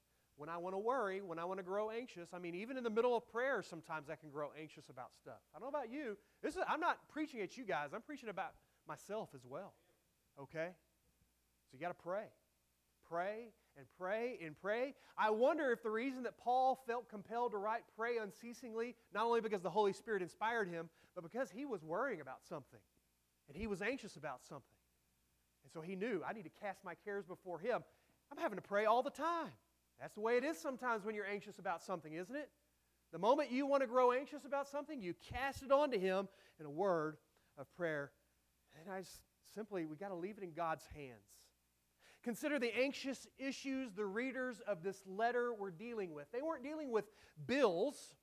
when 0.41 0.49
I 0.49 0.57
want 0.57 0.75
to 0.75 0.79
worry, 0.79 1.21
when 1.21 1.39
I 1.39 1.45
want 1.45 1.59
to 1.59 1.63
grow 1.63 1.91
anxious. 1.91 2.31
I 2.33 2.39
mean, 2.39 2.55
even 2.55 2.79
in 2.79 2.83
the 2.83 2.89
middle 2.89 3.15
of 3.15 3.31
prayer, 3.31 3.63
sometimes 3.63 4.09
I 4.09 4.17
can 4.17 4.31
grow 4.31 4.49
anxious 4.59 4.89
about 4.89 5.11
stuff. 5.15 5.37
I 5.55 5.59
don't 5.59 5.71
know 5.71 5.79
about 5.79 5.93
you. 5.93 6.17
This 6.43 6.57
is, 6.57 6.63
I'm 6.67 6.81
not 6.81 6.97
preaching 7.11 7.43
at 7.43 7.59
you 7.59 7.65
guys, 7.65 7.91
I'm 7.95 8.01
preaching 8.01 8.31
about 8.31 8.55
myself 8.89 9.29
as 9.35 9.43
well. 9.45 9.75
Okay? 10.41 10.69
So 10.71 11.75
you 11.75 11.79
got 11.79 11.89
to 11.89 12.03
pray. 12.03 12.25
Pray 13.07 13.53
and 13.77 13.85
pray 13.99 14.39
and 14.43 14.59
pray. 14.59 14.95
I 15.19 15.29
wonder 15.29 15.73
if 15.73 15.83
the 15.83 15.91
reason 15.91 16.23
that 16.23 16.39
Paul 16.39 16.81
felt 16.87 17.11
compelled 17.11 17.53
to 17.53 17.59
write 17.59 17.83
pray 17.95 18.17
unceasingly, 18.17 18.95
not 19.13 19.27
only 19.27 19.43
because 19.43 19.61
the 19.61 19.69
Holy 19.69 19.93
Spirit 19.93 20.23
inspired 20.23 20.69
him, 20.69 20.89
but 21.15 21.23
because 21.23 21.51
he 21.51 21.67
was 21.67 21.85
worrying 21.85 22.23
about 22.23 22.47
something 22.49 22.81
and 23.47 23.59
he 23.59 23.67
was 23.67 23.83
anxious 23.83 24.17
about 24.17 24.41
something. 24.49 24.65
And 25.65 25.71
so 25.71 25.83
he 25.83 25.97
knew, 25.97 26.23
I 26.27 26.33
need 26.33 26.45
to 26.45 26.61
cast 26.63 26.83
my 26.83 26.95
cares 27.05 27.27
before 27.27 27.59
him. 27.59 27.83
I'm 28.33 28.39
having 28.39 28.57
to 28.57 28.67
pray 28.67 28.87
all 28.87 29.03
the 29.03 29.11
time. 29.11 29.51
That's 30.01 30.15
the 30.15 30.21
way 30.21 30.37
it 30.37 30.45
is 30.45 30.59
sometimes 30.59 31.05
when 31.05 31.15
you're 31.15 31.27
anxious 31.27 31.59
about 31.59 31.83
something, 31.83 32.15
isn't 32.15 32.35
it? 32.35 32.49
The 33.13 33.19
moment 33.19 33.51
you 33.51 33.67
want 33.67 33.83
to 33.83 33.87
grow 33.87 34.13
anxious 34.13 34.45
about 34.45 34.69
something, 34.69 35.03
you 35.03 35.15
cast 35.33 35.63
it 35.63 35.71
onto 35.71 35.99
Him 35.99 36.29
in 36.59 36.67
a 36.67 36.71
word 36.71 37.17
of 37.59 37.73
prayer. 37.75 38.13
And 38.79 38.93
I 38.93 39.03
simply, 39.55 39.85
we 39.85 39.97
got 39.97 40.09
to 40.09 40.15
leave 40.15 40.39
it 40.39 40.45
in 40.45 40.53
God's 40.53 40.85
hands. 40.95 41.27
Consider 42.23 42.59
the 42.59 42.75
anxious 42.79 43.27
issues 43.39 43.93
the 43.93 44.05
readers 44.05 44.61
of 44.67 44.83
this 44.83 45.03
letter 45.07 45.53
were 45.53 45.71
dealing 45.71 46.13
with. 46.13 46.27
They 46.33 46.43
weren't 46.43 46.63
dealing 46.63 46.91
with 46.91 47.07
bills. 47.47 48.15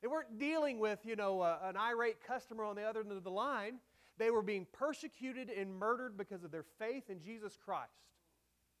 They 0.00 0.08
weren't 0.08 0.38
dealing 0.38 0.80
with, 0.80 0.98
you 1.04 1.16
know, 1.16 1.40
uh, 1.40 1.58
an 1.62 1.76
irate 1.76 2.24
customer 2.26 2.64
on 2.64 2.76
the 2.76 2.82
other 2.82 3.00
end 3.00 3.12
of 3.12 3.24
the 3.24 3.30
line. 3.30 3.78
They 4.18 4.30
were 4.30 4.42
being 4.42 4.66
persecuted 4.72 5.50
and 5.50 5.74
murdered 5.74 6.16
because 6.16 6.44
of 6.44 6.50
their 6.50 6.64
faith 6.78 7.10
in 7.10 7.20
Jesus 7.20 7.56
Christ. 7.62 7.90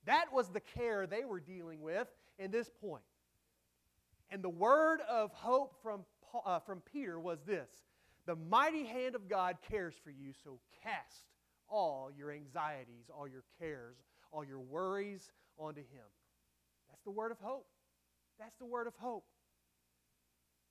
That 0.04 0.32
was 0.32 0.48
the 0.48 0.60
care 0.60 1.06
they 1.06 1.24
were 1.24 1.40
dealing 1.40 1.80
with 1.80 2.08
in 2.42 2.50
this 2.50 2.68
point. 2.80 3.02
And 4.30 4.42
the 4.42 4.48
word 4.48 5.00
of 5.08 5.32
hope 5.32 5.74
from, 5.82 6.04
Paul, 6.30 6.42
uh, 6.44 6.58
from 6.60 6.82
Peter 6.92 7.20
was 7.20 7.38
this 7.46 7.68
The 8.26 8.36
mighty 8.36 8.84
hand 8.84 9.14
of 9.14 9.28
God 9.28 9.58
cares 9.70 9.94
for 10.02 10.10
you, 10.10 10.32
so 10.44 10.58
cast 10.82 11.26
all 11.68 12.10
your 12.16 12.30
anxieties, 12.30 13.10
all 13.14 13.28
your 13.28 13.44
cares, 13.58 13.96
all 14.30 14.44
your 14.44 14.60
worries, 14.60 15.30
onto 15.58 15.80
Him. 15.80 16.08
That's 16.90 17.02
the 17.04 17.10
word 17.10 17.30
of 17.30 17.38
hope. 17.38 17.66
That's 18.38 18.56
the 18.56 18.66
word 18.66 18.86
of 18.86 18.94
hope. 18.96 19.24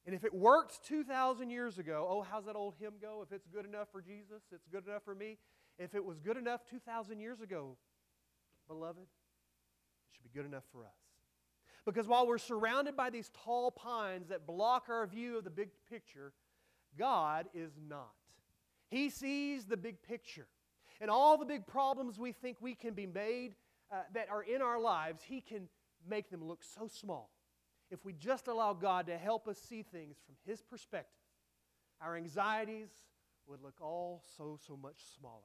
And 0.05 0.15
if 0.15 0.23
it 0.23 0.33
worked 0.33 0.83
2,000 0.87 1.51
years 1.51 1.77
ago, 1.77 2.07
oh, 2.09 2.21
how's 2.23 2.45
that 2.45 2.55
old 2.55 2.73
hymn 2.79 2.93
go? 2.99 3.23
If 3.23 3.31
it's 3.31 3.45
good 3.47 3.65
enough 3.65 3.87
for 3.91 4.01
Jesus, 4.01 4.41
it's 4.51 4.67
good 4.71 4.87
enough 4.87 5.03
for 5.05 5.13
me. 5.13 5.37
If 5.77 5.93
it 5.93 6.03
was 6.03 6.19
good 6.19 6.37
enough 6.37 6.61
2,000 6.69 7.19
years 7.19 7.39
ago, 7.39 7.77
beloved, 8.67 9.03
it 9.03 9.07
should 10.11 10.23
be 10.23 10.31
good 10.33 10.47
enough 10.47 10.63
for 10.71 10.83
us. 10.83 11.10
Because 11.85 12.07
while 12.07 12.27
we're 12.27 12.37
surrounded 12.37 12.95
by 12.95 13.09
these 13.09 13.31
tall 13.43 13.71
pines 13.71 14.27
that 14.29 14.45
block 14.45 14.85
our 14.89 15.07
view 15.07 15.37
of 15.37 15.43
the 15.43 15.49
big 15.49 15.69
picture, 15.89 16.33
God 16.97 17.47
is 17.53 17.71
not. 17.89 18.13
He 18.89 19.09
sees 19.09 19.65
the 19.65 19.77
big 19.77 20.01
picture. 20.03 20.47
And 20.99 21.09
all 21.09 21.37
the 21.37 21.45
big 21.45 21.65
problems 21.65 22.19
we 22.19 22.31
think 22.31 22.57
we 22.59 22.75
can 22.75 22.93
be 22.93 23.07
made 23.07 23.55
uh, 23.91 24.01
that 24.13 24.29
are 24.29 24.43
in 24.43 24.61
our 24.61 24.79
lives, 24.79 25.23
He 25.23 25.41
can 25.41 25.67
make 26.07 26.29
them 26.29 26.43
look 26.43 26.63
so 26.63 26.87
small. 26.87 27.31
If 27.89 28.05
we 28.05 28.13
just 28.13 28.47
allow 28.47 28.73
God 28.73 29.07
to 29.07 29.17
help 29.17 29.47
us 29.47 29.57
see 29.57 29.81
things 29.81 30.17
from 30.25 30.35
His 30.45 30.61
perspective, 30.61 31.23
our 31.99 32.15
anxieties 32.15 32.89
would 33.47 33.61
look 33.61 33.81
all 33.81 34.23
so, 34.37 34.59
so 34.67 34.77
much 34.77 35.01
smaller. 35.17 35.35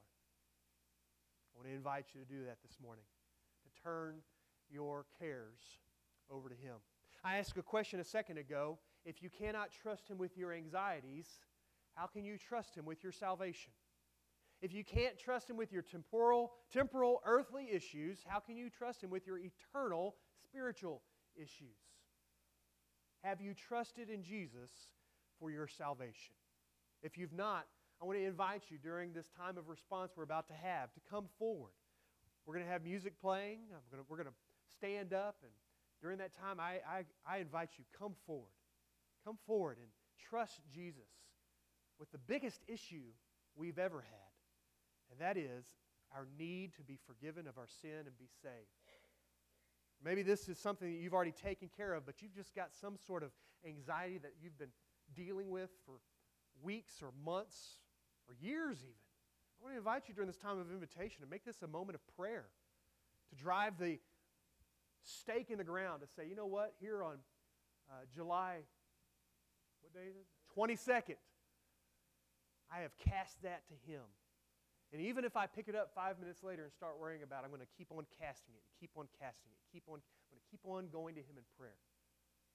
I 1.51 1.57
want 1.57 1.67
to 1.67 1.73
invite 1.73 2.05
you 2.13 2.21
to 2.21 2.27
do 2.27 2.45
that 2.45 2.57
this 2.61 2.77
morning, 2.81 3.03
to 3.63 3.83
turn 3.83 4.17
your 4.69 5.05
cares 5.19 5.59
over 6.31 6.49
to 6.49 6.55
Him. 6.55 6.75
I 7.23 7.37
asked 7.37 7.57
a 7.57 7.61
question 7.61 7.99
a 7.99 8.03
second 8.03 8.37
ago. 8.37 8.77
If 9.05 9.21
you 9.21 9.29
cannot 9.29 9.69
trust 9.71 10.09
Him 10.09 10.17
with 10.17 10.37
your 10.37 10.53
anxieties, 10.53 11.27
how 11.95 12.07
can 12.07 12.23
you 12.23 12.37
trust 12.37 12.75
Him 12.75 12.85
with 12.85 13.03
your 13.03 13.11
salvation? 13.11 13.71
If 14.61 14.73
you 14.73 14.83
can't 14.83 15.17
trust 15.17 15.49
Him 15.49 15.57
with 15.57 15.71
your 15.71 15.81
temporal, 15.81 16.53
temporal, 16.71 17.21
earthly 17.25 17.69
issues, 17.71 18.19
how 18.27 18.39
can 18.39 18.57
you 18.57 18.69
trust 18.69 19.03
Him 19.03 19.09
with 19.09 19.27
your 19.27 19.39
eternal, 19.39 20.15
spiritual 20.43 21.01
issues? 21.35 21.77
Have 23.23 23.41
you 23.41 23.53
trusted 23.53 24.09
in 24.09 24.23
Jesus 24.23 24.71
for 25.39 25.51
your 25.51 25.67
salvation? 25.67 26.33
If 27.03 27.17
you've 27.17 27.33
not, 27.33 27.65
I 28.01 28.05
want 28.05 28.17
to 28.17 28.25
invite 28.25 28.63
you 28.69 28.77
during 28.77 29.13
this 29.13 29.27
time 29.37 29.57
of 29.57 29.69
response 29.69 30.11
we're 30.15 30.23
about 30.23 30.47
to 30.47 30.53
have 30.53 30.93
to 30.93 30.99
come 31.09 31.25
forward. 31.37 31.71
We're 32.45 32.53
going 32.53 32.65
to 32.65 32.71
have 32.71 32.83
music 32.83 33.19
playing. 33.19 33.59
Gonna, 33.91 34.03
we're 34.07 34.17
going 34.17 34.29
to 34.29 34.33
stand 34.77 35.13
up. 35.13 35.37
And 35.43 35.51
during 36.01 36.19
that 36.19 36.31
time, 36.39 36.59
I, 36.59 36.79
I, 36.87 37.05
I 37.27 37.37
invite 37.37 37.69
you, 37.77 37.85
come 37.97 38.13
forward. 38.25 38.51
Come 39.25 39.37
forward 39.45 39.77
and 39.77 39.87
trust 40.29 40.61
Jesus 40.73 41.09
with 41.99 42.11
the 42.11 42.17
biggest 42.17 42.61
issue 42.67 43.11
we've 43.55 43.79
ever 43.79 44.01
had. 44.01 45.11
And 45.11 45.19
that 45.19 45.37
is 45.37 45.65
our 46.15 46.27
need 46.37 46.73
to 46.75 46.83
be 46.83 46.97
forgiven 47.05 47.47
of 47.47 47.57
our 47.57 47.67
sin 47.81 48.05
and 48.05 48.17
be 48.17 48.29
saved. 48.41 48.53
Maybe 50.03 50.21
this 50.21 50.47
is 50.47 50.59
something 50.59 50.91
that 50.91 50.99
you've 50.99 51.13
already 51.13 51.31
taken 51.31 51.69
care 51.75 51.93
of, 51.93 52.05
but 52.05 52.21
you've 52.21 52.35
just 52.35 52.53
got 52.55 52.69
some 52.79 52.95
sort 53.07 53.23
of 53.23 53.31
anxiety 53.65 54.19
that 54.19 54.33
you've 54.41 54.57
been 54.57 54.71
dealing 55.15 55.49
with 55.49 55.71
for 55.85 55.95
weeks 56.61 57.01
or 57.01 57.09
months 57.25 57.77
or 58.27 58.35
years, 58.39 58.77
even. 58.83 58.93
I 59.59 59.63
want 59.63 59.73
to 59.73 59.77
invite 59.79 60.07
you 60.07 60.13
during 60.13 60.27
this 60.27 60.37
time 60.37 60.59
of 60.59 60.71
invitation 60.71 61.21
to 61.21 61.27
make 61.27 61.43
this 61.43 61.63
a 61.63 61.67
moment 61.67 61.95
of 61.95 62.15
prayer, 62.15 62.45
to 63.29 63.35
drive 63.43 63.79
the 63.79 63.97
stake 65.07 65.49
in 65.49 65.57
the 65.57 65.63
ground, 65.63 66.01
to 66.01 66.07
say, 66.07 66.27
you 66.27 66.35
know 66.35 66.45
what, 66.45 66.73
here 66.79 67.03
on 67.03 67.17
uh, 67.89 68.03
July, 68.13 68.59
what 69.81 69.93
day 69.93 70.09
is 70.09 70.15
it? 70.15 70.27
22nd, 70.55 71.15
I 72.71 72.81
have 72.81 72.91
cast 72.97 73.41
that 73.43 73.63
to 73.67 73.75
Him. 73.89 74.03
And 74.91 75.01
even 75.01 75.25
if 75.25 75.35
I 75.35 75.47
pick 75.47 75.67
it 75.67 75.75
up 75.75 75.91
five 75.95 76.19
minutes 76.19 76.43
later 76.43 76.63
and 76.63 76.71
start 76.71 76.99
worrying 76.99 77.23
about 77.23 77.43
it, 77.43 77.45
I'm 77.45 77.51
going 77.51 77.63
to 77.63 77.75
keep 77.77 77.91
on 77.91 78.07
casting 78.19 78.55
it, 78.55 78.63
keep 78.79 78.91
on 78.95 79.07
casting 79.19 79.51
it, 79.51 79.59
keep 79.71 79.83
on, 79.87 79.99
I'm 79.99 80.31
going 80.31 80.43
to 80.43 80.49
keep 80.51 80.63
on 80.63 80.87
going 80.91 81.15
to 81.15 81.23
Him 81.23 81.35
in 81.35 81.43
prayer. 81.59 81.79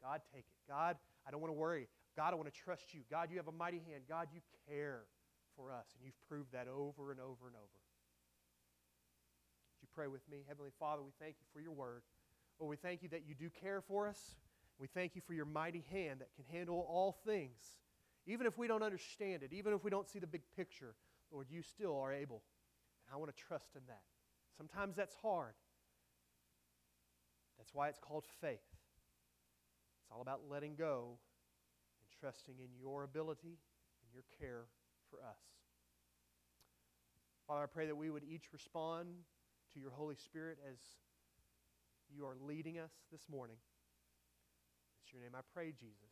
God, 0.01 0.21
take 0.33 0.45
it. 0.49 0.59
God, 0.69 0.97
I 1.27 1.31
don't 1.31 1.41
want 1.41 1.53
to 1.53 1.59
worry. 1.59 1.89
God, 2.17 2.33
I 2.33 2.37
want 2.37 2.53
to 2.53 2.59
trust 2.59 2.93
you. 2.93 3.01
God, 3.09 3.31
you 3.31 3.37
have 3.37 3.49
a 3.49 3.55
mighty 3.55 3.81
hand. 3.89 4.05
God, 4.09 4.29
you 4.35 4.41
care 4.69 5.05
for 5.57 5.73
us. 5.73 5.87
And 5.97 6.05
you've 6.05 6.19
proved 6.29 6.53
that 6.53 6.67
over 6.69 7.13
and 7.13 7.21
over 7.21 7.47
and 7.47 7.57
over. 7.57 7.79
Would 9.73 9.81
you 9.81 9.89
pray 9.95 10.09
with 10.09 10.27
me? 10.29 10.45
Heavenly 10.49 10.73
Father, 10.81 11.03
we 11.03 11.13
thank 11.21 11.37
you 11.39 11.47
for 11.53 11.61
your 11.61 11.73
word. 11.73 12.03
Lord, 12.63 12.71
we 12.71 12.77
thank 12.77 13.03
you 13.03 13.09
that 13.09 13.27
you 13.27 13.35
do 13.35 13.51
care 13.51 13.81
for 13.81 14.07
us. 14.07 14.37
We 14.79 14.87
thank 14.87 15.17
you 15.17 15.21
for 15.27 15.35
your 15.35 15.45
mighty 15.45 15.85
hand 15.91 16.21
that 16.21 16.29
can 16.37 16.45
handle 16.57 16.87
all 16.89 17.17
things. 17.27 17.59
Even 18.25 18.47
if 18.47 18.57
we 18.57 18.69
don't 18.69 18.85
understand 18.85 19.43
it, 19.43 19.53
even 19.53 19.73
if 19.73 19.83
we 19.83 19.91
don't 19.91 20.09
see 20.09 20.21
the 20.21 20.29
big 20.29 20.43
picture, 20.57 20.95
Lord, 21.33 21.49
you 21.51 21.61
still 21.61 21.99
are 21.99 22.13
able. 22.13 22.41
And 23.05 23.13
I 23.13 23.19
want 23.19 23.37
to 23.37 23.43
trust 23.43 23.71
in 23.75 23.81
that. 23.89 24.03
Sometimes 24.57 24.95
that's 24.95 25.17
hard. 25.17 25.55
That's 27.59 27.75
why 27.75 27.89
it's 27.89 27.99
called 27.99 28.27
faith. 28.41 28.61
It's 30.01 30.13
all 30.13 30.23
about 30.23 30.43
letting 30.49 30.77
go 30.77 31.19
and 31.99 32.21
trusting 32.21 32.55
in 32.61 32.79
your 32.81 33.03
ability 33.03 33.59
and 34.05 34.15
your 34.15 34.23
care 34.39 34.67
for 35.11 35.17
us. 35.19 35.41
Father, 37.49 37.65
I 37.65 37.67
pray 37.67 37.87
that 37.87 37.97
we 37.97 38.11
would 38.11 38.23
each 38.23 38.53
respond 38.53 39.09
to 39.75 39.81
your 39.81 39.91
Holy 39.91 40.15
Spirit 40.15 40.59
as 40.73 40.79
you 42.15 42.27
are 42.27 42.37
leading 42.41 42.79
us 42.79 42.93
this 43.11 43.23
morning. 43.29 43.57
It's 45.03 45.13
your 45.13 45.23
name 45.23 45.35
I 45.35 45.41
pray, 45.53 45.73
Jesus. 45.73 46.12